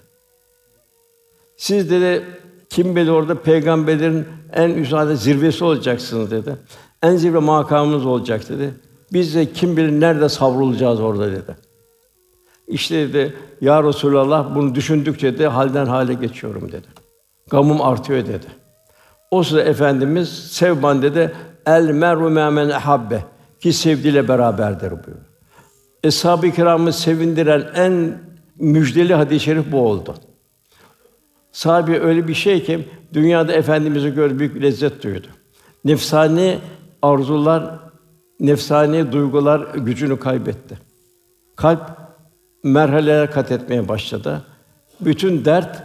[1.56, 2.24] Siz dedi
[2.70, 6.56] kim bilir orada peygamberlerin en üstade zirvesi olacaksınız dedi.
[7.02, 8.74] En zirve makamımız olacak dedi.
[9.12, 11.56] Biz de kim bilir nerede savrulacağız orada dedi.
[12.68, 16.86] İşte dedi ya Resulallah bunu düşündükçe de halden hale geçiyorum dedi.
[17.50, 18.46] Gamım artıyor dedi.
[19.30, 21.34] O sırada efendimiz Sevban dedi
[21.66, 23.24] el meru men habbe
[23.60, 25.26] ki sevdiğiyle beraberdir buyuruyor.
[26.04, 28.18] Eshab-ı kiramı sevindiren en
[28.58, 30.14] müjdeli hadis-i şerif bu oldu.
[31.52, 35.26] Sahabe öyle bir şey ki dünyada efendimizi gördü büyük lezzet duydu.
[35.84, 36.58] Nefsani
[37.02, 37.78] arzular,
[38.40, 40.78] nefsani duygular gücünü kaybetti.
[41.56, 41.80] Kalp
[42.64, 44.42] merhaleler kat etmeye başladı.
[45.00, 45.82] Bütün dert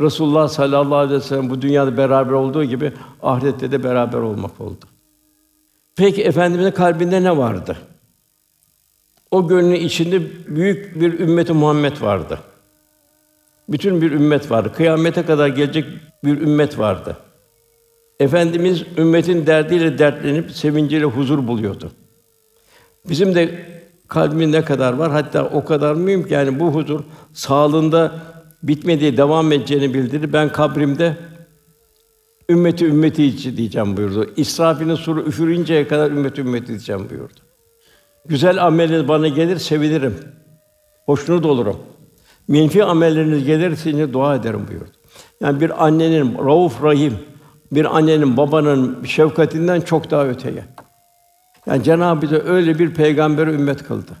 [0.00, 4.84] Resulullah sallallahu aleyhi ve sellem bu dünyada beraber olduğu gibi ahirette de beraber olmak oldu.
[5.96, 7.76] Peki efendimizin kalbinde ne vardı?
[9.30, 10.22] O gönlün içinde
[10.56, 12.38] büyük bir ümmeti Muhammed vardı.
[13.68, 14.72] Bütün bir ümmet vardı.
[14.76, 15.84] Kıyamete kadar gelecek
[16.24, 17.16] bir ümmet vardı.
[18.20, 21.90] Efendimiz ümmetin derdiyle dertlenip sevinciyle huzur buluyordu.
[23.08, 23.64] Bizim de
[24.08, 25.10] kalbimin ne kadar var?
[25.10, 27.00] Hatta o kadar mühim ki yani bu huzur
[27.32, 28.12] sağlığında
[28.62, 30.32] bitmediği devam edeceğini bildirir.
[30.32, 31.16] Ben kabrimde
[32.48, 34.30] ümmeti ümmeti içi diyeceğim buyurdu.
[34.36, 37.40] İsrafil'in suru üfürünceye kadar ümmeti ümmeti diyeceğim buyurdu.
[38.26, 40.14] Güzel ameliniz bana gelir sevinirim.
[41.06, 41.76] Hoşnut olurum.
[42.48, 44.90] Menfi amelleriniz gelirse dua ederim buyurdu.
[45.40, 47.14] Yani bir annenin rauf rahim,
[47.72, 50.64] bir annenin babanın şefkatinden çok daha öteye.
[51.66, 54.12] Yani Cenab-ı Hak öyle bir peygamber ümmet kıldı.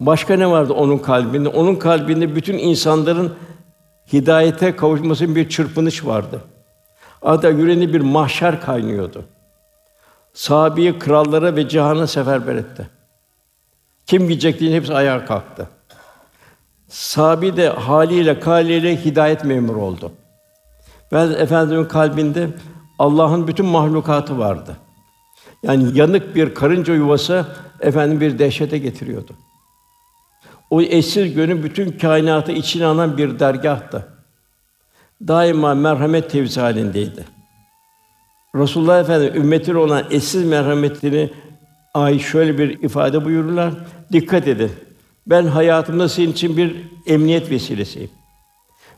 [0.00, 1.48] Başka ne vardı onun kalbinde?
[1.48, 3.34] Onun kalbinde bütün insanların
[4.12, 6.40] hidayete kavuşmasının bir çırpınış vardı.
[7.22, 9.24] Adeta yüreğinde bir mahşer kaynıyordu.
[10.34, 12.88] Sahabeyi krallara ve cihana seferber etti.
[14.06, 15.68] Kim gidecek diye hepsi ayağa kalktı.
[16.88, 20.12] Sabi de haliyle kaliyle hidayet memuru oldu.
[21.12, 22.48] Ve Efendimiz'in kalbinde
[22.98, 24.76] Allah'ın bütün mahlukatı vardı.
[25.62, 27.46] Yani yanık bir karınca yuvası
[27.80, 29.32] efendim bir dehşete getiriyordu.
[30.70, 34.08] O eşsiz gönül bütün kainatı içine alan bir dergahtı.
[35.28, 37.24] Daima merhamet tevzi halindeydi.
[38.54, 41.30] Resulullah Efendimiz ümmetine olan eşsiz merhametini
[41.94, 43.74] ay şöyle bir ifade buyururlar.
[44.12, 44.72] Dikkat edin.
[45.26, 48.10] Ben hayatımda senin için bir emniyet vesilesiyim.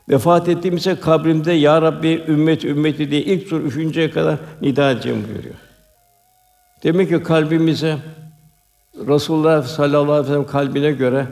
[0.09, 5.55] Vefat ettiğimizde kabrimde ya Rabbi ümmet ümmeti diye ilk sur üçüncüye kadar nida edeceğim buyuruyor.
[6.83, 7.97] Demek ki kalbimize
[9.07, 11.27] Resulullah sallallahu aleyhi ve sellem kalbine göre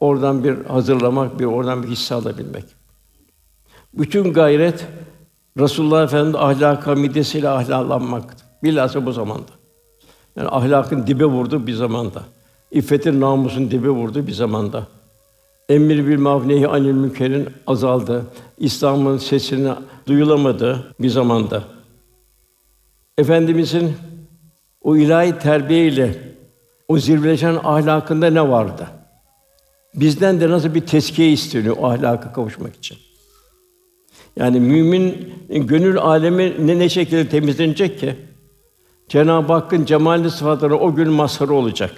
[0.00, 2.64] oradan bir hazırlamak, bir oradan bir hisse alabilmek.
[3.94, 4.86] Bütün gayret
[5.58, 8.36] Resulullah Efendimiz ahlaka midesiyle ahlaklanmak.
[8.62, 9.52] Bilhassa bu zamanda.
[10.36, 12.22] Yani ahlakın dibe vurdu bir zamanda.
[12.70, 14.86] İffetin namusun dibe vurdu bir zamanda.
[15.72, 18.26] Emir bil ma'ruf nehi anil münkerin azaldı.
[18.58, 19.72] İslam'ın sesini
[20.06, 21.64] duyulamadı bir zamanda.
[23.18, 23.92] Efendimizin
[24.82, 26.14] o ilahi terbiye ile
[26.88, 28.86] o zirveleşen ahlakında ne vardı?
[29.94, 32.98] Bizden de nasıl bir teskiye isteniyor o ahlaka kavuşmak için?
[34.36, 38.16] Yani mümin gönül alemi ne ne şekilde temizlenecek ki?
[39.08, 41.94] Cenab-ı Hakk'ın cemalli sıfatları o gün mazharı olacak.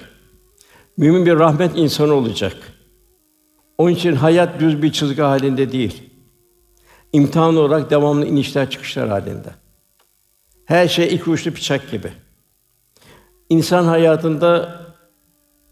[0.97, 2.74] Mümin bir rahmet insanı olacak.
[3.79, 6.11] Onun için hayat düz bir çizgi halinde değil.
[7.13, 9.55] İmtihan olarak devamlı inişler çıkışlar halinde.
[10.65, 12.13] Her şey iki uçlu bıçak gibi.
[13.49, 14.81] İnsan hayatında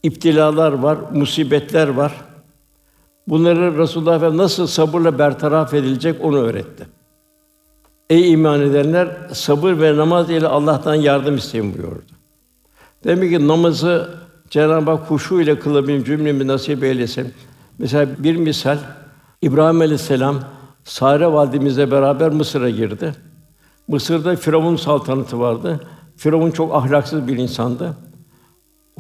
[0.03, 2.13] iptilalar var, musibetler var.
[3.29, 6.87] Bunları Resulullah Efendimiz nasıl sabırla bertaraf edilecek onu öğretti.
[8.11, 12.13] Ey iman edenler sabır ve namaz ile Allah'tan yardım isteyin buyurdu.
[13.05, 14.15] Demek ki namazı
[14.51, 17.35] Cenab-ı Hak huşu ile kılabilme cümlemi nasip eylesin.
[17.79, 18.79] Mesela bir misal
[19.43, 20.41] İbrahim Aleyhisselam
[20.85, 23.15] Sare validemizle beraber Mısır'a girdi.
[23.89, 25.81] Mısır'da Firavun saltanatı vardı.
[26.17, 27.97] Firavun çok ahlaksız bir insandı.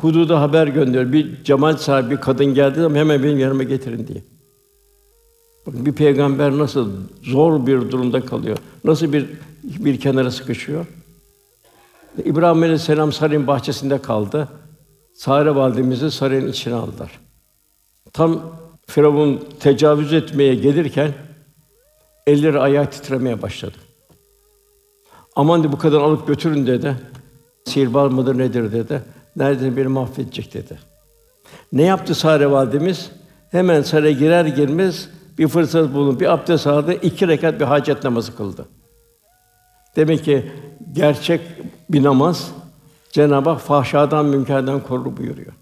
[0.00, 1.12] Hududa haber gönderiyor.
[1.12, 4.22] Bir cemal sahibi kadın geldi ama hemen benim yanıma getirin diye.
[5.66, 6.90] Bakın bir peygamber nasıl
[7.22, 8.58] zor bir durumda kalıyor.
[8.84, 9.26] Nasıl bir
[9.62, 10.86] bir kenara sıkışıyor.
[12.24, 14.48] İbrahim Aleyhisselam sarayın bahçesinde kaldı.
[15.14, 17.21] Sare validemizi sarayın içine aldılar.
[18.12, 18.40] Tam
[18.86, 21.12] Firavun tecavüz etmeye gelirken
[22.26, 23.76] elleri ayağı titremeye başladı.
[25.36, 26.96] Aman de bu kadar alıp götürün dedi.
[27.64, 29.02] Sihirbaz mıdır nedir dedi.
[29.36, 30.78] Nerede beni mahvedecek dedi.
[31.72, 33.10] Ne yaptı Sare validemiz?
[33.50, 38.36] Hemen saraya girer girmez bir fırsat bulup bir abdest aldı, iki rekat bir hacet namazı
[38.36, 38.68] kıldı.
[39.96, 40.52] Demek ki
[40.92, 41.40] gerçek
[41.90, 42.52] bir namaz
[43.12, 45.52] Cenab-ı Hak fahşadan, münkerden korur buyuruyor.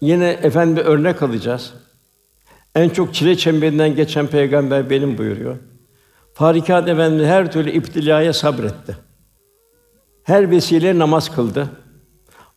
[0.00, 1.72] Yine efendi örnek alacağız.
[2.74, 5.56] En çok çile çemberinden geçen peygamber benim buyuruyor.
[6.34, 8.96] Farikat Efendimiz her türlü iptilaya sabretti.
[10.22, 11.68] Her vesile namaz kıldı.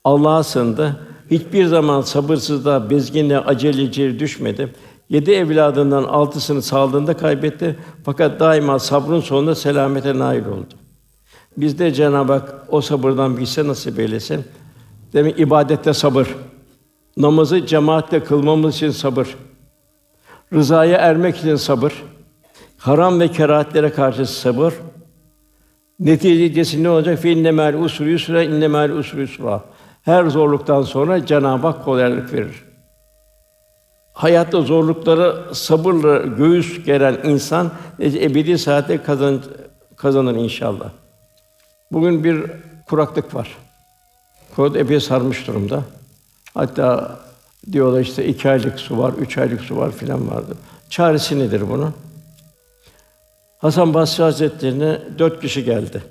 [0.03, 0.99] Allah'a sığındı.
[1.31, 4.73] Hiçbir zaman sabırsızlığa, bezginliğe, aceleciye düşmedi.
[5.09, 7.75] Yedi evladından altısını sağlığında kaybetti.
[8.05, 10.73] Fakat daima sabrın sonunda selamete nail oldu.
[11.57, 14.45] Biz de Cenab-ı Hak o sabırdan bilse nasip eylesin.
[15.13, 16.35] Demek ibadette sabır.
[17.17, 19.35] Namazı cemaatle kılmamız için sabır.
[20.53, 22.03] Rızaya ermek için sabır.
[22.77, 24.73] Haram ve kerahatlere karşı sabır.
[25.99, 27.19] Neticesi ne olacak?
[27.19, 29.61] Fe inne mâl usri yusra, inne mâl usri yusra.
[30.01, 32.63] Her zorluktan sonra Cenab-ı Hak kolaylık verir.
[34.13, 39.41] Hayatta zorluklara sabırla göğüs geren insan ebedi saate kazan
[39.95, 40.89] kazanır inşallah.
[41.91, 42.43] Bugün bir
[42.89, 43.57] kuraklık var.
[44.55, 45.83] Kurak epey sarmış durumda.
[46.53, 47.19] Hatta
[47.71, 50.57] diyorlar işte iki aylık su var, üç aylık su var filan vardı.
[50.89, 51.93] Çaresi nedir bunun?
[53.57, 56.03] Hasan Basri Hazretlerine dört kişi geldi.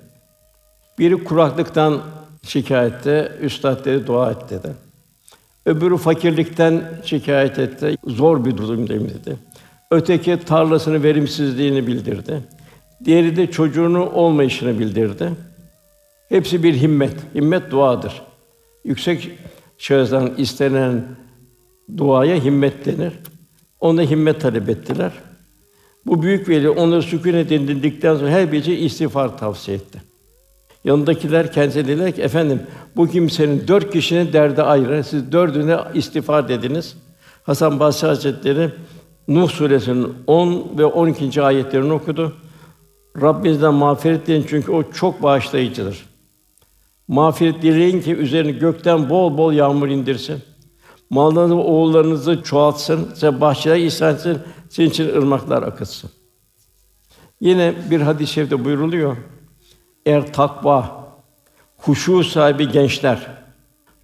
[0.99, 2.01] Biri kuraklıktan
[2.43, 4.69] şikayette, üstad dedi dua et dedi.
[5.67, 7.97] Öbürü fakirlikten şikayet etti.
[8.07, 9.37] Zor bir durumdayım dedi.
[9.91, 12.43] Öteki tarlasını verimsizliğini bildirdi.
[13.05, 15.31] Diğeri de çocuğunu olmayışını bildirdi.
[16.29, 17.15] Hepsi bir himmet.
[17.35, 18.23] Himmet duadır.
[18.85, 19.31] Yüksek
[19.81, 21.05] şahıstan istenen
[21.97, 23.13] duaya himmet denir.
[23.81, 25.13] Ona himmet talep ettiler.
[26.07, 30.03] Bu büyük veli onları sükûnet edindikten sonra her gece istiğfar tavsiye etti.
[30.85, 32.63] Yanındakiler kendisine dediler ki, efendim
[32.97, 35.05] bu kimsenin dört kişinin derdi ayrı.
[35.05, 36.97] Siz dördüne istiğfar dediniz.
[37.43, 38.71] Hasan Basri Hazretleri
[39.29, 41.43] Nuh suresinin 10 ve 12.
[41.43, 42.37] ayetlerini okudu.
[43.23, 46.10] Rabbinizden mağfiret dileyin çünkü o çok bağışlayıcıdır.
[47.11, 50.43] Mağfiret dileyin ki üzerine gökten bol bol yağmur indirsin.
[51.11, 56.11] Mallarınızı, oğullarınızı çoğaltsın, size bahçeler ihsan etsin, senin için ırmaklar akıtsın.
[57.41, 59.17] Yine bir hadis-i şerifte buyruluyor.
[60.07, 61.07] Eğer takva,
[61.77, 63.27] huşu sahibi gençler,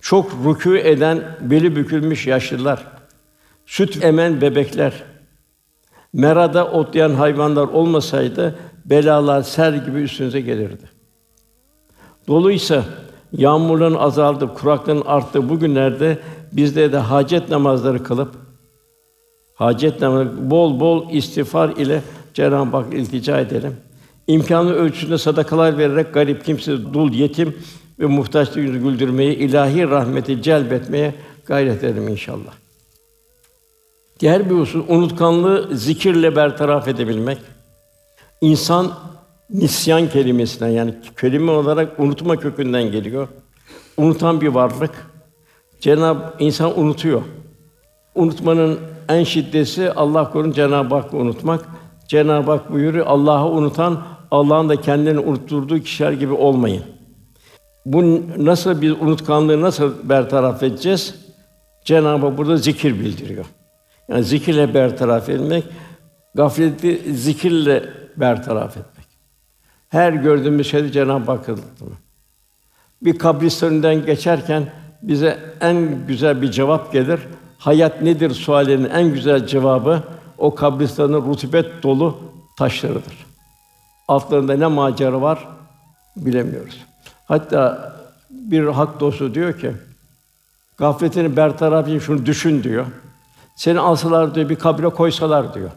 [0.00, 2.86] çok rükû eden beli bükülmüş yaşlılar,
[3.66, 4.92] süt emen bebekler,
[6.12, 10.95] merada otlayan hayvanlar olmasaydı belalar ser gibi üstünüze gelirdi.
[12.28, 12.84] Doluysa
[13.32, 16.18] yağmurların azaldı, kuraklığın arttı bu günlerde
[16.52, 18.34] bizde de hacet namazları kılıp
[19.54, 22.02] hacet namazı bol bol istiğfar ile
[22.34, 23.76] Cenab-ı Hak iltica edelim.
[24.26, 27.56] İmkanı ölçüsünde sadakalar vererek garip kimse, dul, yetim
[27.98, 31.14] ve muhtaç yüzü güldürmeyi, ilahi rahmeti celbetmeye
[31.46, 32.52] gayret edelim inşallah.
[34.20, 37.38] Diğer bir husus unutkanlığı zikirle bertaraf edebilmek.
[38.40, 38.92] İnsan
[39.50, 43.28] nisyan kelimesinden yani kelime olarak unutma kökünden geliyor.
[43.96, 45.10] Unutan bir varlık.
[45.80, 47.22] Cenab insan unutuyor.
[48.14, 48.78] Unutmanın
[49.08, 51.68] en şiddeti Allah korusun Cenab-ı Hakk'ı unutmak.
[52.08, 56.82] Cenab-ı Hak buyuruyor Allah'ı unutan Allah'ın da kendini unutturduğu kişiler gibi olmayın.
[57.86, 61.14] Bu nasıl bir unutkanlığı nasıl bertaraf edeceğiz?
[61.84, 63.44] Cenab-ı Hak burada zikir bildiriyor.
[64.08, 65.64] Yani zikirle bertaraf etmek,
[66.34, 67.84] gafleti zikirle
[68.16, 68.95] bertaraf etmek.
[69.96, 71.48] Her gördüğümüz şeyde Cenab-ı Hak
[73.02, 74.66] Bir kabristanından geçerken
[75.02, 77.20] bize en güzel bir cevap gelir.
[77.58, 80.02] Hayat nedir sualinin en güzel cevabı
[80.38, 82.18] o kabristanın rutubet dolu
[82.58, 83.26] taşlarıdır.
[84.08, 85.48] Altlarında ne macera var
[86.16, 86.84] bilemiyoruz.
[87.24, 87.92] Hatta
[88.30, 89.72] bir hak dostu diyor ki,
[90.78, 92.86] gafletini bertaraf için şunu düşün diyor.
[93.56, 95.70] Seni alsalar diyor, bir kabre koysalar diyor.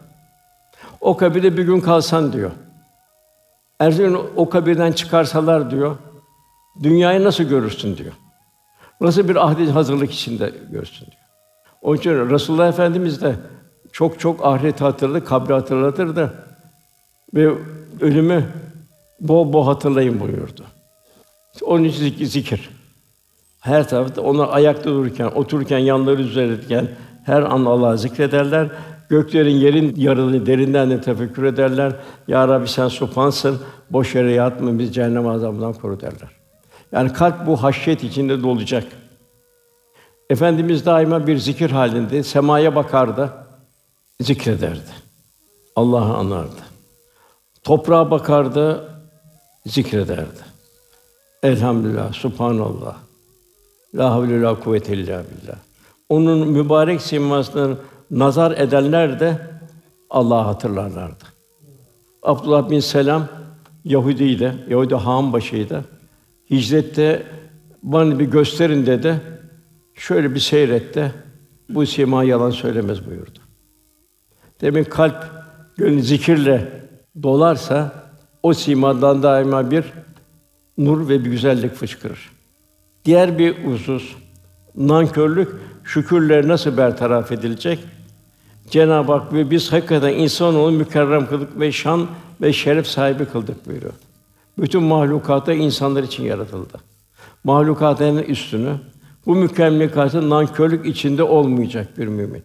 [1.00, 2.50] O kabirde bir gün kalsan diyor.
[3.80, 5.96] Ertesi gün o kabirden çıkarsalar diyor,
[6.82, 8.12] dünyayı nasıl görürsün diyor.
[9.00, 11.22] Nasıl bir ahdi hazırlık içinde görsün diyor.
[11.82, 13.36] Onun için Resulullah Efendimiz de
[13.92, 16.32] çok çok ahiret hatırladı, kabri hatırlatırdı
[17.34, 17.54] ve
[18.00, 18.44] ölümü
[19.20, 20.64] Bol bol hatırlayın buyurdu.
[21.62, 22.70] Onun için zikir.
[23.60, 26.88] Her tarafta ona ayakta dururken, otururken, yanları üzerindeyken
[27.24, 28.68] her an Allah'ı zikrederler.
[29.10, 31.92] Göklerin, yerin yarını derinden de tefekkür ederler.
[32.28, 33.58] Ya Rabbi sen supansın,
[33.90, 36.30] boş yere yatma, biz cehennem azabından koru derler.
[36.92, 38.84] Yani kalp bu haşyet içinde dolacak.
[40.30, 43.32] Efendimiz daima bir zikir halinde, semaya bakardı,
[44.20, 44.90] zikrederdi.
[45.76, 46.60] Allah'ı anardı.
[47.62, 48.88] Toprağa bakardı,
[49.66, 50.40] zikrederdi.
[51.42, 52.96] Elhamdülillah, subhanallah.
[53.94, 55.56] La havle la kuvvete illa billah.
[56.08, 57.76] Onun mübarek simasını
[58.10, 59.38] nazar edenler de
[60.10, 61.24] Allah'ı hatırlarlardı.
[62.22, 63.28] Abdullah bin Selam
[63.84, 65.84] Yahudiydi, Yahudi han başıydı.
[66.50, 67.22] Hicrette
[67.82, 69.20] bana bir gösterin dedi.
[69.94, 71.12] Şöyle bir seyretti.
[71.68, 73.38] Bu sima yalan söylemez buyurdu.
[74.60, 75.24] Demek kalp
[75.76, 76.68] gönül zikirle
[77.22, 77.92] dolarsa
[78.42, 79.84] o simadan daima bir
[80.78, 82.30] nur ve bir güzellik fışkırır.
[83.04, 84.14] Diğer bir husus
[84.76, 85.48] nankörlük
[85.84, 87.78] şükürler nasıl bertaraf edilecek?
[88.70, 92.06] Cenab-ı Hak ve biz hakikaten insanoğlu mükerrem kıldık ve şan
[92.40, 93.92] ve şeref sahibi kıldık buyuruyor.
[94.58, 96.78] Bütün mahlukata insanlar için yaratıldı.
[97.44, 98.74] Mahlukatın üstünü
[99.26, 102.42] bu mükemmeliyatın nankörlük içinde olmayacak bir mümin.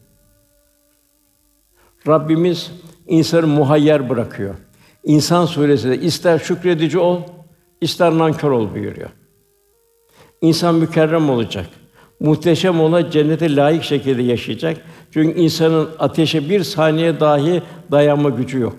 [2.08, 2.72] Rabbimiz
[3.08, 4.56] insanı muhayyer bırakıyor.
[5.04, 7.22] İnsan suresinde ister şükredici ol,
[7.82, 9.10] ister nankör ol buyuruyor.
[10.42, 11.70] İnsan mükerrem olacak.
[12.20, 14.78] Muhteşem olacak, cennete layık şekilde yaşayacak.
[15.12, 17.62] Çünkü insanın ateşe bir saniye dahi
[17.92, 18.76] dayanma gücü yok.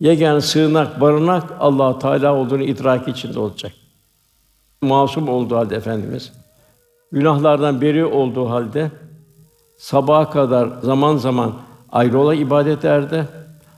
[0.00, 3.72] Yegane sığınak, barınak Allah Teala olduğunu idrak içinde olacak.
[4.82, 6.32] Masum olduğu halde efendimiz
[7.12, 8.90] günahlardan beri olduğu halde
[9.76, 11.52] sabaha kadar zaman zaman
[11.92, 13.28] ayrıla ibadet ederdi.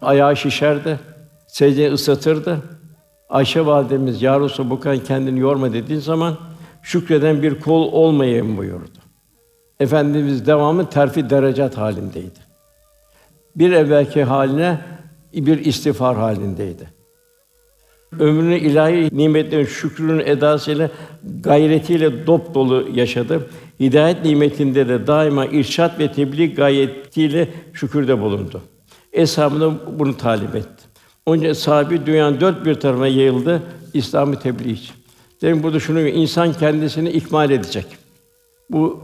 [0.03, 1.01] Ayağı şişerdi.
[1.49, 2.59] Secdeyi ıslatırdı.
[3.29, 6.37] Ayşe validemiz ya Resulallah, bu kadar kendini yorma dediği zaman
[6.83, 8.99] şükreden bir kol olmayayım buyurdu.
[9.81, 12.39] Efendimiz devamı terfi derecat halindeydi.
[13.57, 14.79] Bir evvelki haline
[15.35, 16.99] bir istiğfar halindeydi.
[18.21, 20.91] Ömrünü ilahi nimetlerin şükrünün edasıyla
[21.41, 23.51] gayretiyle dop dolu yaşadı.
[23.81, 28.63] Hidayet nimetinde de daima irşat ve tebliğ gayetiyle şükürde bulundu.
[29.13, 30.85] Eshabına bunu talip etti.
[31.27, 33.63] Onca sahibi dünyanın dört bir tarafına yayıldı
[33.95, 34.95] İslam'ı tebliğ için.
[35.43, 37.87] Demin burada şunu insan kendisini ikmal edecek.
[38.71, 39.01] Bu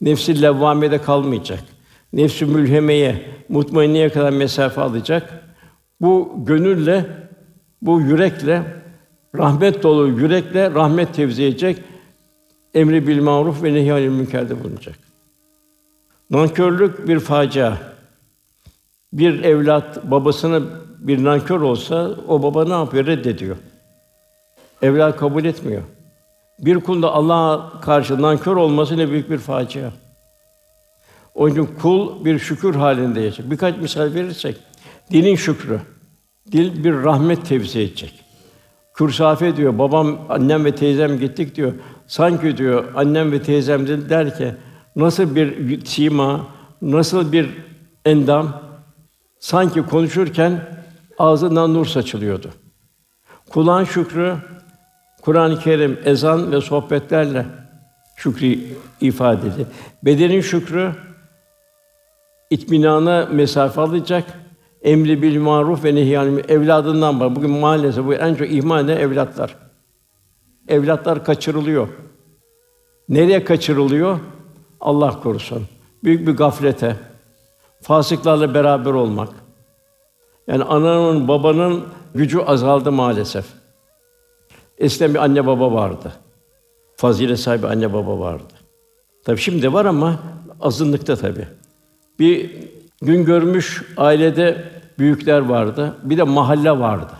[0.00, 1.64] nefsi levvamede kalmayacak.
[2.12, 5.44] Nefsi mülhemeye, mutmainneye kadar mesafe alacak.
[6.00, 7.06] Bu gönülle,
[7.82, 8.62] bu yürekle,
[9.34, 11.78] rahmet dolu yürekle rahmet tevzi edecek.
[12.74, 14.96] Emri bil maruf ve nehy münkerde bulunacak.
[16.30, 17.76] Nankörlük bir facia.
[19.12, 20.60] Bir evlat babasına
[20.98, 23.06] bir nankör olsa o baba ne yapıyor?
[23.06, 23.56] Reddediyor.
[24.82, 25.82] Evlat kabul etmiyor.
[26.58, 29.90] Bir kulda Allah'a karşı nankör olması ne büyük bir facia.
[31.34, 33.50] Onun için kul bir şükür halinde yaşayacak.
[33.50, 34.56] Birkaç misal verirsek,
[35.10, 35.80] dilin şükrü.
[36.52, 38.24] Dil bir rahmet tevzi edecek.
[38.94, 41.72] Kürsafe diyor, babam, annem ve teyzem gittik diyor.
[42.06, 44.54] Sanki diyor, annem ve teyzem der ki,
[44.96, 46.46] nasıl bir sima,
[46.82, 47.50] nasıl bir
[48.04, 48.62] endam,
[49.40, 50.60] sanki konuşurken
[51.18, 52.50] ağzından nur saçılıyordu.
[53.50, 54.36] Kulağın şükrü,
[55.26, 57.46] Kur'an-ı Kerim, ezan ve sohbetlerle
[58.16, 58.58] şükrü
[59.00, 59.66] ifade edilir.
[60.02, 60.92] Bedenin şükrü,
[62.50, 64.24] itminana mesafe alacak,
[64.82, 67.36] emri bil maruf ve nehyanı evladından var.
[67.36, 69.54] Bugün maalesef bu en çok ihmal eden evlatlar.
[70.68, 71.88] Evlatlar kaçırılıyor.
[73.08, 74.18] Nereye kaçırılıyor?
[74.80, 75.66] Allah korusun.
[76.04, 76.96] Büyük bir gaflete,
[77.82, 79.28] fasıklarla beraber olmak.
[80.46, 83.65] Yani ananın, babanın gücü azaldı maalesef.
[84.78, 86.12] Eskiden bir anne baba vardı.
[86.96, 88.54] Fazilet sahibi anne baba vardı.
[89.24, 90.18] Tabii şimdi var ama
[90.60, 91.46] azınlıkta tabii.
[92.18, 92.50] Bir
[93.02, 94.64] gün görmüş ailede
[94.98, 95.96] büyükler vardı.
[96.02, 97.12] Bir de mahalle vardı.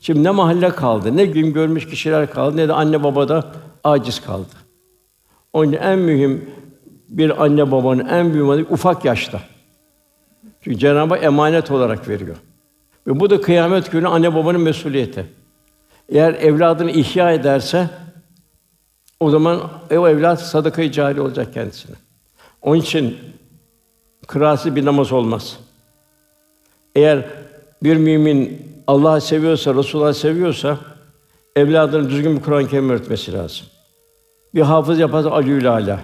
[0.00, 3.52] Şimdi ne mahalle kaldı, ne gün görmüş kişiler kaldı, ne de anne baba da
[3.84, 4.48] aciz kaldı.
[5.52, 6.50] Onun en mühim
[7.08, 9.40] bir anne babanın en büyük ufak yaşta.
[10.60, 12.36] Çünkü Cenab-ı Hak emanet olarak veriyor.
[13.06, 15.26] Ve bu da kıyamet günü anne babanın mesuliyeti.
[16.10, 17.90] Eğer evladını ihya ederse
[19.20, 21.96] o zaman o evlat sadaka-i cari olacak kendisine.
[22.62, 23.18] Onun için
[24.26, 25.58] kırası bir namaz olmaz.
[26.94, 27.24] Eğer
[27.82, 30.78] bir mümin Allah'ı seviyorsa, Resulullah'ı seviyorsa
[31.56, 33.66] evladını düzgün bir Kur'an-ı Kerim öğretmesi lazım.
[34.54, 36.00] Bir hafız yaparsa alül ala.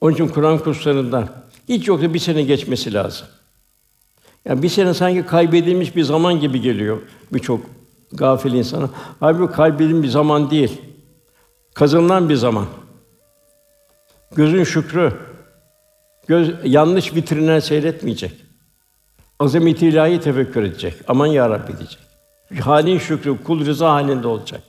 [0.00, 1.28] Onun için Kur'an kurslarından
[1.68, 3.26] hiç yoksa bir sene geçmesi lazım.
[4.44, 6.98] Yani bir sene sanki kaybedilmiş bir zaman gibi geliyor
[7.32, 7.60] birçok
[8.12, 8.90] Gafil insana.
[9.20, 10.82] Halbuki kalbinin bir zaman değil.
[11.74, 12.66] Kazanılan bir zaman.
[14.34, 15.12] Gözün şükrü.
[16.26, 18.32] Göz yanlış vitrinler seyretmeyecek.
[19.38, 20.94] Azamet ilahi tefekkür edecek.
[21.08, 22.00] Aman ya Rabbi diyecek.
[22.60, 24.62] Halin şükrü kul rıza halinde olacak.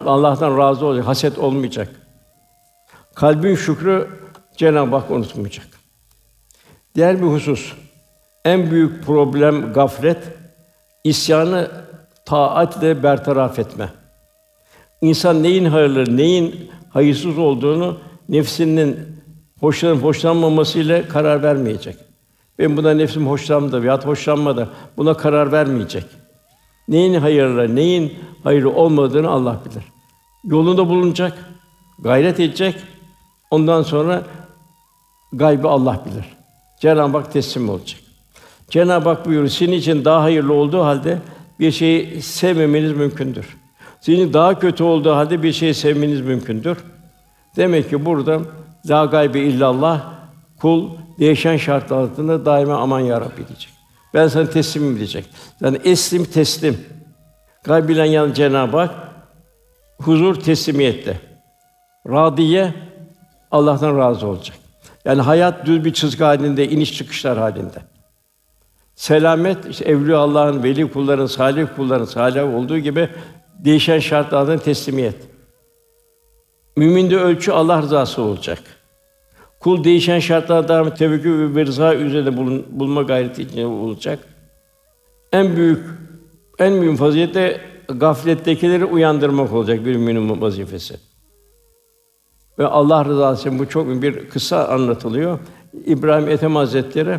[0.00, 1.88] Allah'tan razı olacak, haset olmayacak.
[3.14, 4.08] Kalbin şükrü
[4.56, 5.66] Cenab-ı Hak unutmayacak.
[6.94, 7.72] Diğer bir husus,
[8.44, 10.18] en büyük problem gaflet,
[11.04, 11.70] isyanı
[12.24, 13.88] taatle bertaraf etme.
[15.00, 17.98] İnsan neyin hayırlı, neyin hayırsız olduğunu
[18.28, 18.98] nefsinin
[19.60, 21.96] hoşlanıp hoşlanmamasıyla karar vermeyecek.
[22.58, 24.68] Ben buna nefsim hoşlanmadı veya hoşlanmadı.
[24.96, 26.04] Buna karar vermeyecek.
[26.88, 28.14] Neyin hayırlı, neyin
[28.44, 29.84] hayırlı olmadığını Allah bilir.
[30.44, 31.50] Yolunda bulunacak,
[31.98, 32.74] gayret edecek.
[33.50, 34.22] Ondan sonra
[35.32, 36.24] gaybı Allah bilir.
[36.80, 38.00] Cenab-ı Hak teslim olacak.
[38.70, 41.18] Cenab-ı Hak buyuruyor, senin için daha hayırlı olduğu halde
[41.60, 43.56] bir şeyi sevmemeniz mümkündür.
[44.00, 46.78] Sizin daha kötü olduğu halde bir şeyi sevmeniz mümkündür.
[47.56, 48.40] Demek ki burada
[48.88, 50.14] la gaybe illallah
[50.60, 53.70] kul değişen şartlar altında daima aman ya Rabbi diyecek.
[54.14, 55.24] Ben sana teslimim diyecek.
[55.60, 56.80] Yani eslim teslim.
[57.64, 58.94] Gaybilen yan Cenab-ı Hak
[59.98, 61.20] huzur teslimiyette.
[62.08, 62.74] Radiye
[63.50, 64.56] Allah'tan razı olacak.
[65.04, 67.78] Yani hayat düz bir çizgi halinde, iniş çıkışlar halinde.
[68.94, 73.08] Selamet işte evliya Allah'ın veli kulların, salih kulların salih olduğu gibi
[73.58, 75.16] değişen şartlardan teslimiyet.
[76.76, 78.58] Müminde ölçü Allah rızası olacak.
[79.60, 84.18] Kul değişen şartlarda tevekkül ve rıza üzerinde bulun, bulma gayreti içinde olacak.
[85.32, 85.84] En büyük
[86.58, 90.96] en mühim fazilet de gaflettekileri uyandırmak olacak bir müminin vazifesi.
[92.58, 95.38] Ve Allah rızası için bu çok bir kısa anlatılıyor.
[95.86, 97.18] İbrahim Ethem Hazretleri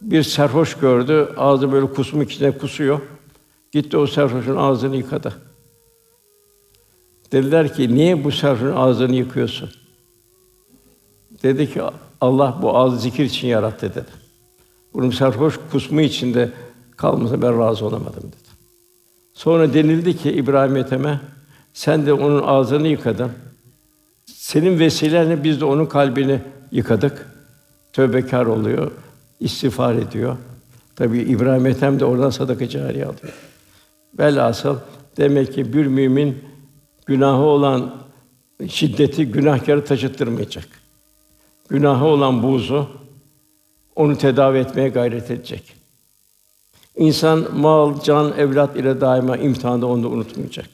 [0.00, 3.00] bir serhoş gördü, ağzı böyle kusmuk içine kusuyor.
[3.72, 5.34] Gitti o serhoşun ağzını yıkadı.
[7.32, 9.70] Dediler ki, niye bu serhoşun ağzını yıkıyorsun?
[11.42, 11.82] Dedi ki,
[12.20, 14.06] Allah bu ağzı zikir için yarattı dedi.
[14.94, 16.50] Bunun serhoş kusmu içinde
[16.96, 18.50] kalmasa ben razı olamadım dedi.
[19.34, 21.20] Sonra denildi ki İbrahim Ethem'e,
[21.72, 23.30] sen de onun ağzını yıkadın.
[24.26, 26.40] Senin vesilenle biz de onun kalbini
[26.72, 27.26] yıkadık.
[27.92, 28.90] Tövbekar oluyor,
[29.40, 30.36] istiğfar ediyor.
[30.96, 33.34] Tabi İbrahim Ethem de oradan sadaka cariye alıyor.
[34.18, 34.76] Velhasıl
[35.16, 36.44] demek ki bir mümin
[37.06, 37.94] günahı olan
[38.68, 40.68] şiddeti günahkarı taşıttırmayacak.
[41.68, 42.88] Günahı olan buzu
[43.96, 45.72] onu tedavi etmeye gayret edecek.
[46.96, 50.68] İnsan mal, can, evlat ile daima imtihanda onu unutmayacak.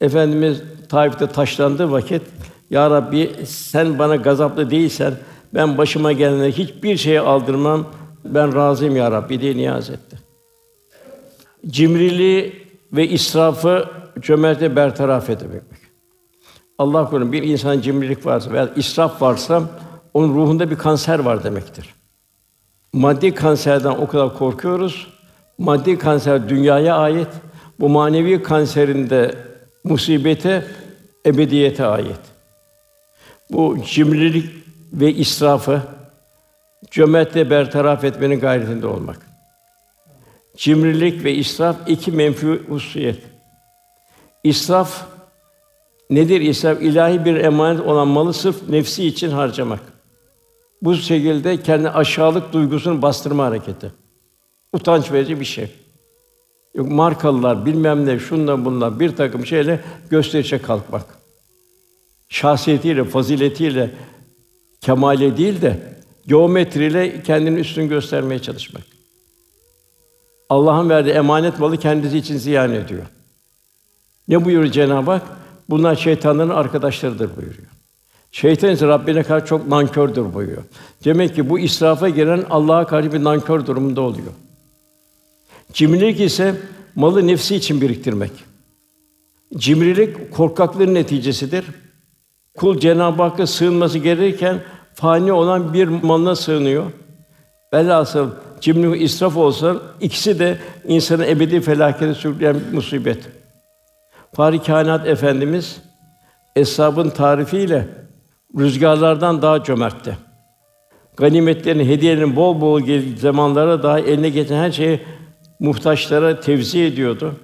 [0.00, 2.22] Efendimiz Taif'te taşlandığı vakit
[2.70, 5.14] ya Rabbi sen bana gazaplı değilsen
[5.54, 7.86] ben başıma gelene hiçbir şey aldırmam.
[8.24, 10.18] Ben razıyım ya Rabbi diye niyaz etti.
[11.66, 13.88] Cimriliği ve israfı
[14.20, 15.62] cömertle bertaraf etmek.
[16.78, 19.62] Allah korusun bir insan cimrilik varsa veya israf varsa
[20.14, 21.94] onun ruhunda bir kanser var demektir.
[22.92, 25.06] Maddi kanserden o kadar korkuyoruz.
[25.58, 27.28] Maddi kanser dünyaya ait.
[27.80, 29.34] Bu manevi kanserinde
[29.84, 30.66] musibete
[31.26, 32.20] ebediyete ait.
[33.50, 34.57] Bu cimrilik
[34.92, 35.82] ve israfı
[36.90, 39.26] cömertle bertaraf etmenin gayretinde olmak.
[40.56, 43.18] Cimrilik ve israf iki menfi hususiyet.
[44.44, 45.06] İsraf
[46.10, 46.82] nedir israf?
[46.82, 49.80] İlahi bir emanet olan malı sırf nefsi için harcamak.
[50.82, 53.92] Bu şekilde kendi aşağılık duygusunu bastırma hareketi.
[54.72, 55.70] Utanç verici bir şey.
[56.74, 59.80] Yok markalılar bilmem ne şundan bundan bir takım şeyle
[60.10, 61.04] gösterişe kalkmak.
[62.28, 63.90] Şahsiyetiyle, faziletiyle
[64.80, 65.80] kemale değil de
[66.26, 68.82] geometriyle kendini üstün göstermeye çalışmak.
[70.48, 73.06] Allah'ın verdiği emanet malı kendisi için ziyan ediyor.
[74.28, 75.22] Ne buyuruyor Cenab-ı Hak?
[75.70, 77.68] Bunlar şeytanların arkadaşlarıdır buyuruyor.
[78.32, 80.62] Şeytan ise Rabbine karşı çok nankördür buyuruyor.
[81.04, 84.32] Demek ki bu israfa giren Allah'a karşı bir nankör durumunda oluyor.
[85.72, 86.54] Cimrilik ise
[86.94, 88.32] malı nefsi için biriktirmek.
[89.56, 91.64] Cimrilik korkaklığın neticesidir.
[92.58, 94.60] Kul Cenab-ı Hakk'a sığınması gerekirken
[94.94, 96.84] fani olan bir malına sığınıyor.
[97.74, 98.30] Velhasıl
[98.60, 103.18] cimrilik israf olsa ikisi de insanı ebedi felakete sürükleyen musibet.
[104.34, 105.82] Fahri Kainat Efendimiz
[106.56, 107.88] eshabın tarifiyle
[108.58, 110.18] rüzgarlardan daha cömertti.
[111.16, 115.00] Ganimetlerin, hediyelerin bol bol gel zamanlara daha eline geçen her şeyi
[115.60, 117.34] muhtaçlara tevzi ediyordu.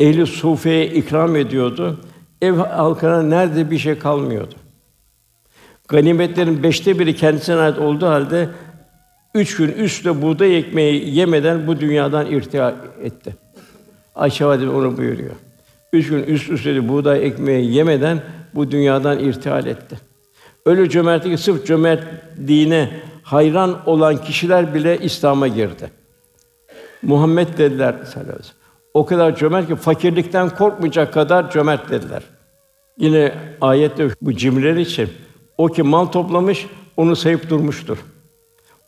[0.00, 2.00] Ehli sufeye ikram ediyordu.
[2.42, 4.54] Ev halkına nerede bir şey kalmıyordu.
[5.88, 8.48] Ganimetlerin beşte biri kendisine ait olduğu halde
[9.34, 13.36] üç gün üstte buğday ekmeği yemeden bu dünyadan irtiha etti.
[14.14, 15.34] Ayşe validemiz onu buyuruyor.
[15.92, 18.22] Üç gün üst üste buğday ekmeği yemeden
[18.54, 19.96] bu dünyadan irtihal etti.
[20.66, 22.90] Öyle cömertlik sırf cömertliğine
[23.22, 25.90] hayran olan kişiler bile İslam'a girdi.
[27.02, 28.57] Muhammed dediler sallallahu aleyhi ve sellem.
[28.94, 32.22] O kadar cömert ki fakirlikten korkmayacak kadar cömert dediler.
[32.98, 35.08] Yine ayette bu cimriler için
[35.58, 36.66] o ki mal toplamış
[36.96, 37.98] onu sayıp durmuştur.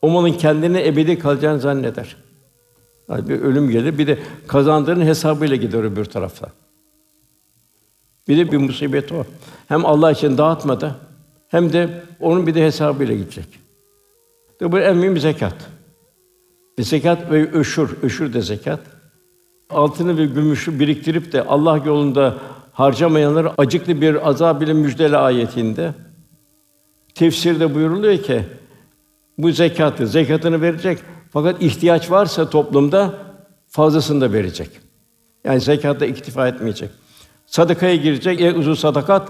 [0.03, 2.17] O malın kendine ebedi kalacağını zanneder.
[3.11, 6.49] Yani bir ölüm gelir, bir de kazandığının hesabıyla gider öbür tarafta.
[8.29, 9.25] Bir de bir musibet o.
[9.69, 10.97] Hem Allah için dağıtmadı,
[11.49, 13.47] hem de onun bir de hesabıyla gidecek.
[14.61, 15.55] De bu en mühim zekat.
[16.79, 18.81] Bir zekat ve öşür, öşür de zekat.
[19.71, 22.35] Altını ve gümüşü biriktirip de Allah yolunda
[22.73, 25.95] harcamayanları acıklı bir azab ile müjdele ayetinde
[27.15, 28.45] tefsirde buyuruluyor ki
[29.39, 30.99] bu zekatı, zekatını verecek.
[31.33, 33.15] Fakat ihtiyaç varsa toplumda
[33.69, 34.71] fazlasını da verecek.
[35.45, 36.91] Yani zekatta iktifa etmeyecek.
[37.47, 39.29] Sadakaya girecek, e uzun sadakat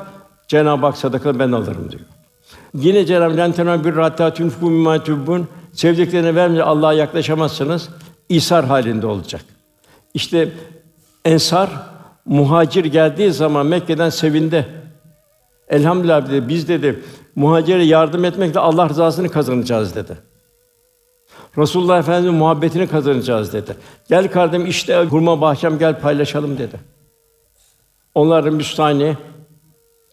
[0.49, 2.03] Cenab-ı Hak sadaka ben alırım diyor.
[2.75, 7.89] Yine Cenab-ı Hak bir hatta tunfu mimma tubbun sevdiklerine vermeyince Allah'a yaklaşamazsınız.
[8.29, 9.45] İsar halinde olacak.
[10.15, 10.53] İşte
[11.25, 11.71] Ensar
[12.25, 14.67] muhacir geldiği zaman Mekke'den sevindi.
[15.69, 17.03] Elhamdülillah dedi, biz dedi
[17.37, 20.17] muhacire yardım etmekle Allah rızasını kazanacağız dedi.
[21.59, 23.77] Resulullah Efendimiz muhabbetini kazanacağız dedi.
[24.09, 26.81] Gel kardeşim işte hurma bahçem gel paylaşalım dedi.
[28.15, 29.17] Onların müstahni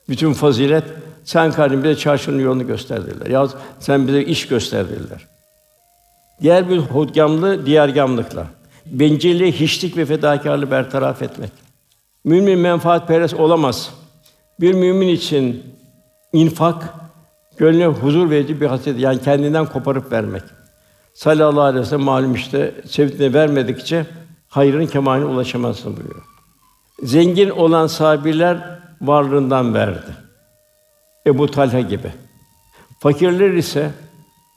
[0.10, 0.84] bütün fazilet
[1.24, 3.26] sen kardeşim bize çarşının yolunu gösterdiler.
[3.26, 3.48] Ya
[3.80, 5.28] sen bize iş gösterdiler.
[6.42, 8.48] Diğer bir hodgamlı diğer gamlıkla.
[8.92, 11.52] Bencilliği, hiçlik ve fedakarlığı bertaraf etmek.
[12.24, 13.94] Mümin menfaat perest olamaz.
[14.60, 15.64] Bir mümin için
[16.34, 16.94] infak
[17.58, 20.44] gönlüne huzur verici bir hasret yani kendinden koparıp vermek.
[21.14, 24.06] Sallallahu aleyhi ve sellem malum işte sevdiğine vermedikçe
[24.50, 26.26] hayrın kemaline ulaşamazsın buyuruyor.
[27.04, 30.12] Zengin olan sahabiler varlığından verdi.
[31.28, 32.12] Ebu Talha gibi.
[33.00, 33.92] Fakirler ise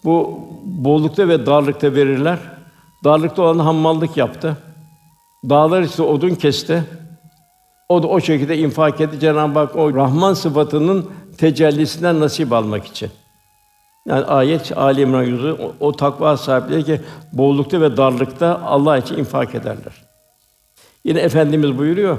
[0.04, 2.38] bu bollukta ve darlıkta verirler.
[3.04, 4.56] Darlıkta olan hammallık yaptı.
[5.48, 6.84] Dağlar ise odun kesti.
[7.88, 9.20] O da o şekilde infak etti.
[9.20, 13.10] Cenab-ı Hak o Rahman sıfatının tecellisinden nasip almak için.
[14.06, 17.00] Yani ayet Ali İmran yüzü o, o takva sahipleri ki
[17.32, 19.92] bollukta ve darlıkta Allah için infak ederler.
[21.04, 22.18] Yine efendimiz buyuruyor.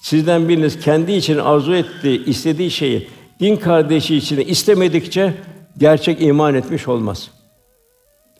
[0.00, 3.08] Sizden biriniz kendi için arzu ettiği, istediği şeyi
[3.40, 5.34] din kardeşi için istemedikçe
[5.78, 7.30] gerçek iman etmiş olmaz.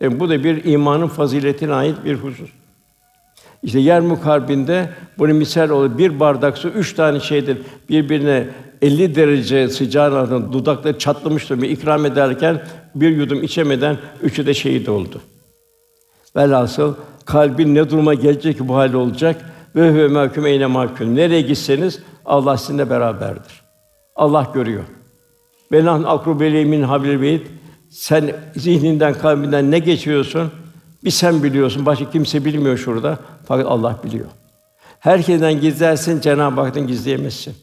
[0.01, 2.49] Yani bu da bir imanın faziletine ait bir husus.
[3.63, 5.97] İşte yer mukarbinde bunu misal olur.
[5.97, 7.57] Bir bardak su üç tane şeydir
[7.89, 8.47] birbirine
[8.81, 12.63] 50 derece sıcağın dudakları çatlamış durumda ikram ederken
[12.95, 15.21] bir yudum içemeden üçü de şehit oldu.
[16.35, 16.95] Velhasıl
[17.25, 19.45] kalbin ne duruma gelecek ki bu hal olacak
[19.75, 21.15] ve ve mahkum eyne mahkum.
[21.15, 23.61] Nereye gitseniz Allah sizinle beraberdir.
[24.15, 24.83] Allah görüyor.
[25.71, 27.47] Belan akrubeli min habil beyt.
[27.91, 30.51] Sen zihninden, kalbinden ne geçiyorsun?
[31.03, 33.19] Bir sen biliyorsun, başka kimse bilmiyor şurada.
[33.45, 34.25] Fakat Allah biliyor.
[34.99, 37.55] Herkesten gizlersin, Cenab-ı Hak'tan gizleyemezsin.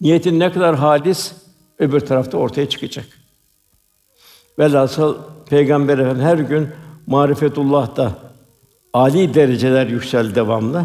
[0.00, 1.32] Niyetin ne kadar halis,
[1.78, 3.06] öbür tarafta ortaya çıkacak.
[4.58, 5.16] Velhasıl
[5.50, 6.68] Peygamber Efendimiz her gün
[7.06, 8.12] marifetullah'ta
[8.92, 10.84] ali dereceler yüksel devamlı.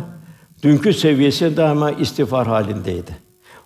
[0.64, 3.16] Dünkü seviyesi daima istiğfar halindeydi.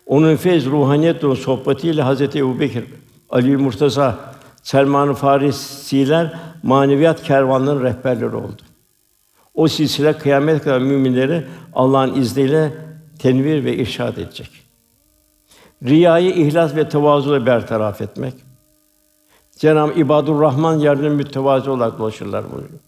[0.05, 2.85] Onun feyz ruhaniyet ve sohbetiyle Hazreti Ebubekir,
[3.29, 4.29] Ali Murtaza,
[4.69, 8.61] Selman-ı Farisiler maneviyat kervanlarının rehberleri oldu.
[9.53, 12.73] O silsile kıyamet kadar müminleri Allah'ın izniyle
[13.19, 14.49] tenvir ve irşad edecek.
[15.83, 18.33] Riyayı ihlas ve tevazuyla bertaraf etmek.
[19.57, 22.79] Cenab-ı İbadur Rahman yerine mütevazı olarak dolaşırlar buyuruyor.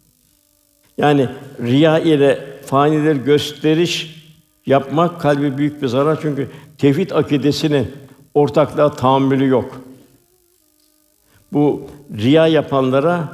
[0.98, 1.30] Yani
[1.62, 4.26] riya ile fanileri gösteriş
[4.66, 7.92] yapmak kalbi büyük bir zarar çünkü tevhid akidesinin
[8.34, 9.82] ortaklığa tahammülü yok.
[11.54, 11.82] Bu
[12.18, 13.30] riya yapanlara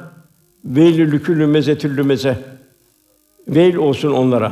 [0.66, 2.40] veylü lükülü mezetül lümeze
[3.48, 4.52] veil olsun onlara.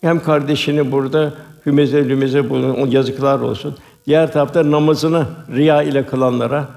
[0.00, 1.34] Hem kardeşini burada
[1.66, 3.76] hümeze lümeze bulun, yazıklar olsun.
[4.06, 6.68] Diğer tarafta namazını riya ile kılanlara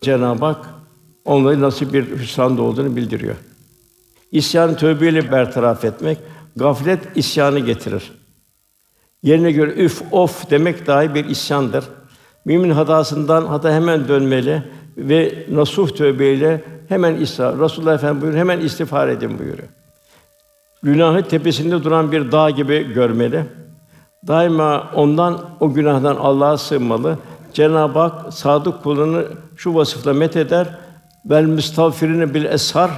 [0.00, 0.66] Cenab-ı Hak
[1.24, 3.36] onları nasıl bir hüsranda olduğunu bildiriyor.
[4.32, 6.18] İsyanı tövbeyle bertaraf etmek,
[6.56, 8.12] gaflet isyanı getirir.
[9.22, 11.84] Yerine göre üf of demek dahi bir isyandır.
[12.44, 14.62] Mümin hatasından hata hemen dönmeli
[14.96, 17.58] ve nasuh tövbeyle hemen isra.
[17.58, 19.68] Resulullah Efendimiz buyuruyor, hemen istiğfar edin buyuruyor.
[20.82, 23.44] Günahı tepesinde duran bir dağ gibi görmeli.
[24.26, 27.18] Daima ondan o günahdan Allah'a sığınmalı.
[27.52, 29.24] Cenab-ı Hak sadık kulunu
[29.56, 30.78] şu vasıfla met eder.
[31.24, 32.90] Vel müstağfirine bil eshar.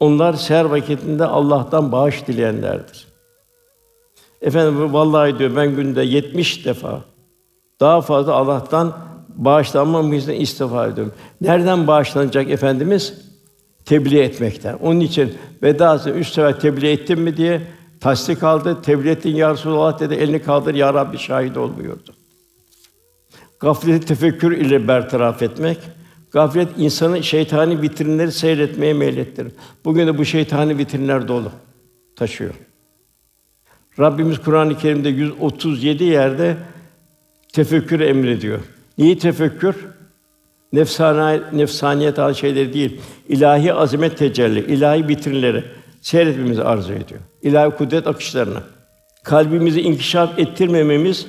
[0.00, 3.06] Onlar seher vakitinde Allah'tan bağış dileyenlerdir.
[4.42, 7.00] Efendim vallahi diyor ben günde 70 defa
[7.80, 8.92] daha fazla Allah'tan
[9.40, 11.12] bağışlanmam için istiğfar ediyorum.
[11.40, 13.14] Nereden bağışlanacak efendimiz?
[13.84, 14.74] Tebliğ etmekten.
[14.74, 17.62] Onun için vedasını üç sefer tebliğ ettim mi diye
[18.00, 18.82] tasdik aldı.
[18.82, 20.14] Tebliğ ettin ya Resulallah dedi.
[20.14, 22.14] Elini kaldır ya Rabbi şahit olmuyordu.
[23.60, 25.78] Gafleti tefekkür ile bertaraf etmek.
[26.30, 29.52] Gaflet insanı şeytani vitrinleri seyretmeye meylettirir.
[29.84, 31.52] Bugün de bu şeytani vitrinler dolu
[32.16, 32.54] taşıyor.
[33.98, 36.56] Rabbimiz Kur'an-ı Kerim'de 137 yerde
[37.52, 38.60] tefekkür emrediyor.
[39.00, 39.76] Neyi tefekkür?
[40.72, 45.64] Nefsani, nefsaniyet al şeyleri değil, ilahi azamet tecelli, ilahi vitrinleri
[46.00, 47.20] seyretmemizi arzu ediyor.
[47.42, 48.60] İlahi kudret akışlarını.
[49.22, 51.26] Kalbimizi inkişaf ettirmememiz,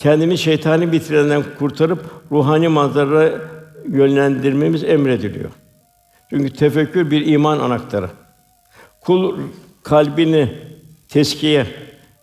[0.00, 3.32] kendimizi şeytani vitrinlerinden kurtarıp ruhani manzaralara
[3.88, 5.50] yönlendirmemiz emrediliyor.
[6.30, 8.10] Çünkü tefekkür bir iman anahtarı.
[9.00, 9.38] Kul
[9.82, 10.52] kalbini
[11.08, 11.66] teskiye,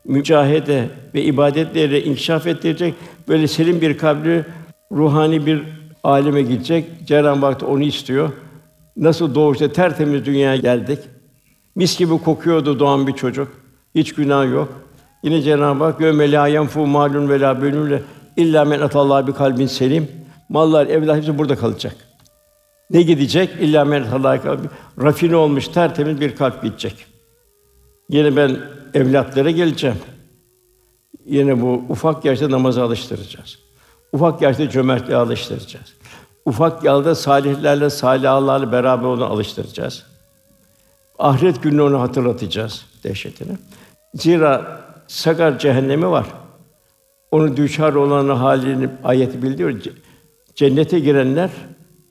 [0.05, 2.93] mücahede ve ibadetleriyle inkişaf ettirecek,
[3.27, 4.45] böyle selim bir kalbi
[4.91, 5.63] ruhani bir
[6.03, 6.85] aleme gidecek.
[7.07, 8.29] Cenab-ı Hak onu istiyor.
[8.97, 10.99] Nasıl doğuşta tertemiz dünyaya geldik.
[11.75, 13.47] Mis gibi kokuyordu doğan bir çocuk.
[13.95, 14.69] Hiç günah yok.
[15.23, 18.01] Yine Cenab-ı Hak gömeli ayem fu malun ve la bönüle
[18.37, 20.07] illa men atallahi bir kalbin selim.
[20.49, 21.95] Mallar, evlat hepsi burada kalacak.
[22.89, 23.49] Ne gidecek?
[23.59, 24.67] İlla men atallahi kalbi.
[25.01, 27.05] Rafine olmuş tertemiz bir kalp gidecek.
[28.09, 28.59] Yine ben
[28.93, 29.97] evlatlara geleceğim.
[31.25, 33.70] Yine bu ufak yaşta namaza alıştıracağız.
[34.13, 35.93] Ufak yaşta cömertliğe alıştıracağız.
[36.45, 40.03] Ufak yalda salihlerle, salihlerle beraber onu alıştıracağız.
[41.19, 43.57] Ahiret gününü onu hatırlatacağız dehşetini.
[44.15, 46.25] Zira sakar cehennemi var.
[47.31, 49.95] Onu düşar olan halini ayeti bildiriyor.
[50.55, 51.49] Cennete girenler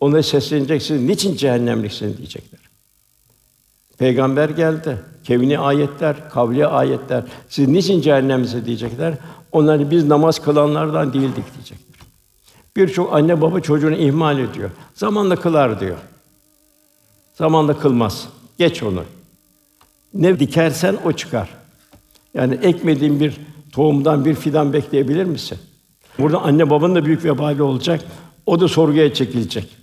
[0.01, 2.61] ona seslenecek, siz niçin cehennemliksiniz diyecekler.
[3.99, 4.99] Peygamber geldi.
[5.25, 7.25] Kevni ayetler, kavli ayetler.
[7.49, 9.15] Siz niçin cehennemse diyecekler.
[9.53, 11.90] Onlar biz namaz kılanlardan değildik diyecekler.
[12.77, 14.71] Birçok anne baba çocuğunu ihmal ediyor.
[14.95, 15.97] Zamanla kılar diyor.
[17.35, 18.29] Zamanla kılmaz.
[18.59, 19.05] Geç onu.
[20.15, 21.49] Ne dikersen o çıkar.
[22.35, 23.41] Yani ekmediğin bir
[23.73, 25.59] tohumdan bir fidan bekleyebilir misin?
[26.19, 28.05] Burada anne babanın da büyük vebali olacak.
[28.47, 29.77] O da sorguya çekilecek.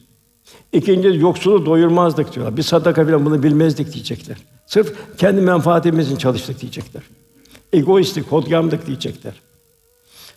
[0.74, 2.58] İkinci yoksulu doyurmazdık diyorlar.
[2.58, 4.38] Bir sadaka filan bunu bilmezdik diyecekler.
[4.68, 7.04] Sırf kendi menfaatimizin çalıştık diyecekler.
[7.74, 9.34] Egoistik, hodgamdık diyecekler.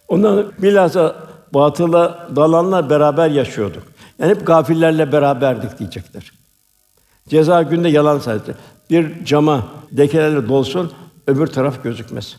[0.08, 3.82] Ondan bilhassa batıla dalanlar beraber yaşıyorduk.
[4.18, 6.32] Yani hep gafillerle beraberdik diyecekler.
[7.28, 8.52] Ceza günde yalan sadece.
[8.90, 9.66] Bir cama
[9.98, 10.92] lekelerle dolsun,
[11.26, 12.36] öbür taraf gözükmez.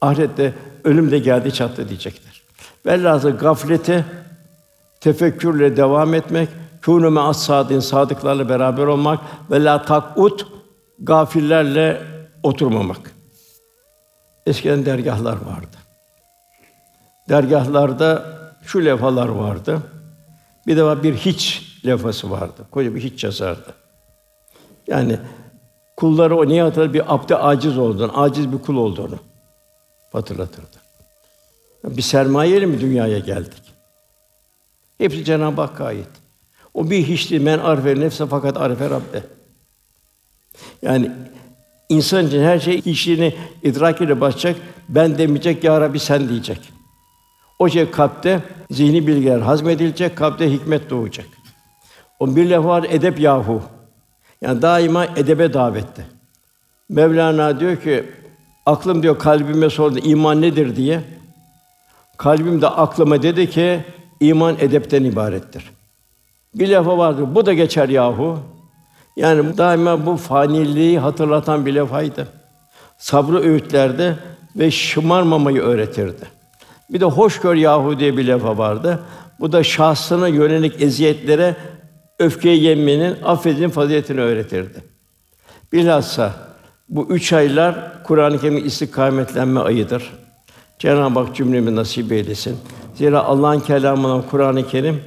[0.00, 2.42] Ahirette ölüm de geldi çattı diyecekler.
[2.86, 4.04] Velhâsıl gaflete
[5.00, 6.48] tefekkürle devam etmek,
[6.82, 10.46] kûnû me'as sadîn sadıklarla beraber olmak ve la takut
[10.98, 12.02] gafillerle
[12.42, 13.12] oturmamak.
[14.46, 15.81] Eskiden dergahlar vardı.
[17.32, 18.24] Dergahlarda
[18.62, 19.82] şu levhalar vardı.
[20.66, 22.66] Bir de var bir hiç levhası vardı.
[22.70, 23.74] Koca bir hiç yazardı.
[24.86, 25.18] Yani
[25.96, 26.94] kulları o niye hatırlar?
[26.94, 29.18] Bir abde aciz olduğunu, aciz bir kul olduğunu
[30.12, 30.76] hatırlatırdı.
[31.84, 33.62] Bir sermayeyle mi dünyaya geldik?
[34.98, 36.08] Hepsi Cenab-ı Hakk'a ait.
[36.74, 39.22] O bir hiçti men arfe nefse fakat arfe Rabbe.
[40.82, 41.10] Yani
[41.88, 44.62] insan için her şey hiçliğini idrak ile başlayacak.
[44.88, 46.81] Ben demeyecek, ya Rabbi sen diyecek.
[47.62, 48.40] O şey kalpte
[48.70, 51.26] zihni bilgiler hazmedilecek, kalpte hikmet doğacak.
[52.20, 53.62] O bir laf var edep yahu.
[54.40, 56.02] Yani daima edebe davette.
[56.88, 58.04] Mevlana diyor ki
[58.66, 61.00] aklım diyor kalbime sordu iman nedir diye.
[62.16, 63.84] Kalbim de aklıma dedi ki
[64.20, 65.70] iman edepten ibarettir.
[66.54, 67.34] Bir lafı vardır.
[67.34, 68.38] Bu da geçer yahu.
[69.16, 72.28] Yani daima bu faniliği hatırlatan bir lafaydı.
[72.98, 74.18] Sabrı öğütlerdi
[74.56, 76.41] ve şımarmamayı öğretirdi.
[76.92, 79.00] Bir de hoşgör yahu diye bir lafa vardı.
[79.40, 81.56] Bu da şahsına yönelik eziyetlere
[82.18, 84.84] öfkeyi yenmenin, affedin faziletini öğretirdi.
[85.72, 86.32] Bilhassa
[86.88, 90.12] bu üç aylar Kur'an-ı Kerim'in istikametlenme ayıdır.
[90.78, 92.56] Cenab-ı Hak cümlemi nasip eylesin.
[92.94, 95.00] Zira Allah'ın kelamı Kur'an-ı Kerim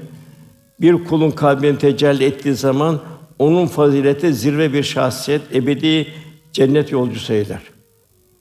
[0.81, 2.99] bir kulun kalbine tecelli ettiği zaman
[3.39, 6.07] onun fazileti zirve bir şahsiyet, ebedi
[6.53, 7.61] cennet yolcusu eder.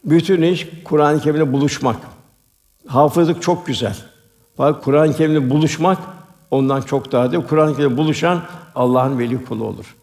[0.05, 1.97] Bütün iş Kur'an-ı Kerim'le buluşmak.
[2.87, 3.97] Hafızlık çok güzel.
[4.57, 5.99] Fakat Kur'an-ı Kerim'le buluşmak
[6.51, 7.43] ondan çok daha değil.
[7.49, 8.41] Kur'an-ı Kerim'le buluşan
[8.75, 9.97] Allah'ın veli kulu olur.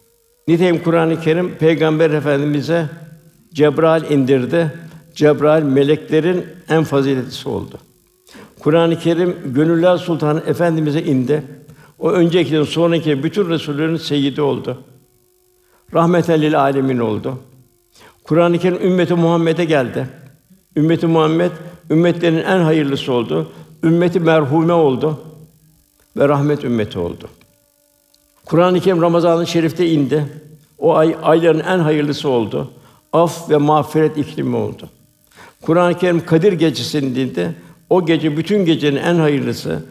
[0.48, 2.88] Nitekim Kur'an-ı Kerim Peygamber Efendimize
[3.54, 4.72] Cebrail indirdi.
[5.14, 7.78] Cebrail meleklerin en faziletlisi oldu.
[8.58, 11.42] Kur'an-ı Kerim Gönüller Sultanı Efendimize indi.
[11.98, 14.78] O önceki sonraki bütün resullerin seyyidi oldu.
[15.94, 17.38] Rahmeten lil alemin oldu.
[18.24, 20.08] Kur'an-ı Kerim ümmeti Muhammed'e geldi.
[20.76, 21.50] Ümmeti Muhammed
[21.90, 23.52] ümmetlerin en hayırlısı oldu.
[23.84, 25.20] Ümmeti merhume oldu
[26.16, 27.28] ve rahmet ümmeti oldu.
[28.44, 30.26] Kur'an-ı Kerim Ramazan-ı Şerif'te indi.
[30.78, 32.70] O ay ayların en hayırlısı oldu.
[33.12, 34.88] Af ve mağfiret iklimi oldu.
[35.60, 37.54] Kur'an-ı Kerim Kadir Gecesi'nin indi.
[37.90, 39.82] O gece bütün gecenin en hayırlısı,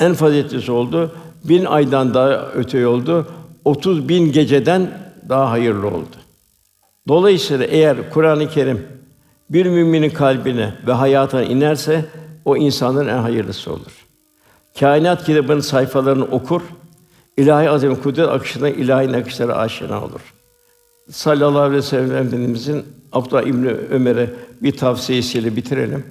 [0.00, 1.12] en faziletlisi oldu.
[1.44, 3.26] Bin aydan daha öte oldu.
[3.64, 4.90] 30 bin geceden
[5.28, 6.16] daha hayırlı oldu.
[7.08, 8.86] Dolayısıyla eğer Kur'an-ı Kerim
[9.50, 12.04] bir müminin kalbine ve hayatına inerse
[12.44, 14.06] o insanın en hayırlısı olur.
[14.80, 16.62] Kainat kitabının sayfalarını okur,
[17.36, 20.20] ilahi azim kudret akışına ilahi nakışlara aşina olur.
[21.10, 24.30] Sallallahu aleyhi ve sellem Efendimizin Abdullah İbni Ömer'e
[24.62, 26.04] bir tavsiyesiyle bitirelim.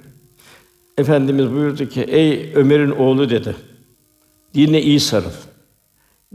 [0.98, 3.56] Efendimiz buyurdu ki: "Ey Ömer'in oğlu dedi.
[4.54, 5.30] Dinine iyi sarıl.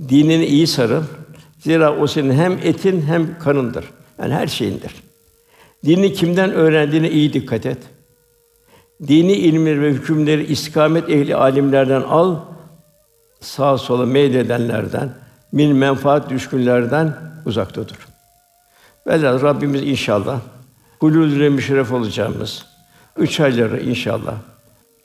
[0.09, 1.03] Dinine iyi sarıl.
[1.59, 3.85] Zira o senin hem etin hem kanındır.
[4.19, 4.91] Yani her şeyindir.
[5.85, 7.77] Dini kimden öğrendiğine iyi dikkat et.
[9.07, 12.35] Dini ilimleri ve hükümleri istikamet ehli alimlerden al.
[13.39, 15.13] Sağa sola meyledenlerden,
[15.51, 17.15] min menfaat düşkünlerden
[17.45, 18.07] uzakta dur.
[19.07, 20.39] Velhâsıl Rabbimiz inşallah
[20.99, 22.65] hulûl müşerref olacağımız
[23.17, 24.35] üç ayları inşallah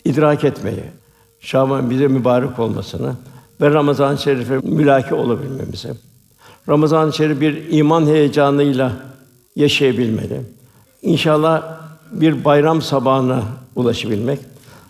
[0.05, 0.85] idrak etmeyi,
[1.41, 3.15] Şaban bize mübarek olmasını
[3.61, 5.89] ve Ramazan-ı Şerif'e mülaki olabilmemizi,
[6.69, 8.93] Ramazan-ı Şerif bir iman heyecanıyla
[9.57, 10.56] yaşayabilmeli.
[11.07, 11.63] İnşallah
[12.13, 13.43] bir bayram sabahına
[13.77, 14.39] ulaşabilmek,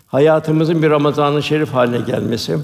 [0.07, 2.57] hayatımızın bir Ramazan-ı Şerif haline gelmesi,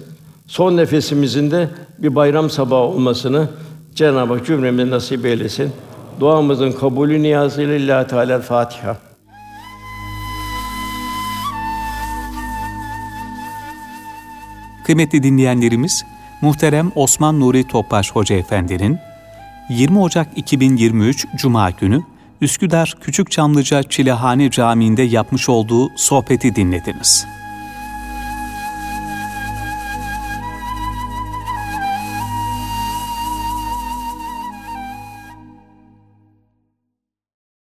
[0.48, 3.48] son nefesimizin de bir bayram sabahı olmasını
[3.96, 5.72] Cenab-ı Hak cümlemize nasip eylesin.
[6.20, 8.98] Duamızın kabulü niyazıyla Lillahi Teala Fatiha.
[14.86, 16.04] Kıymetli dinleyenlerimiz,
[16.42, 18.98] muhterem Osman Nuri Topbaş Hoca Efendi'nin
[19.70, 22.13] 20 Ocak 2023 Cuma günü
[22.44, 27.28] Üsküdar Küçükçamlıca Çilehane Camii'nde yapmış olduğu sohbeti dinlediniz.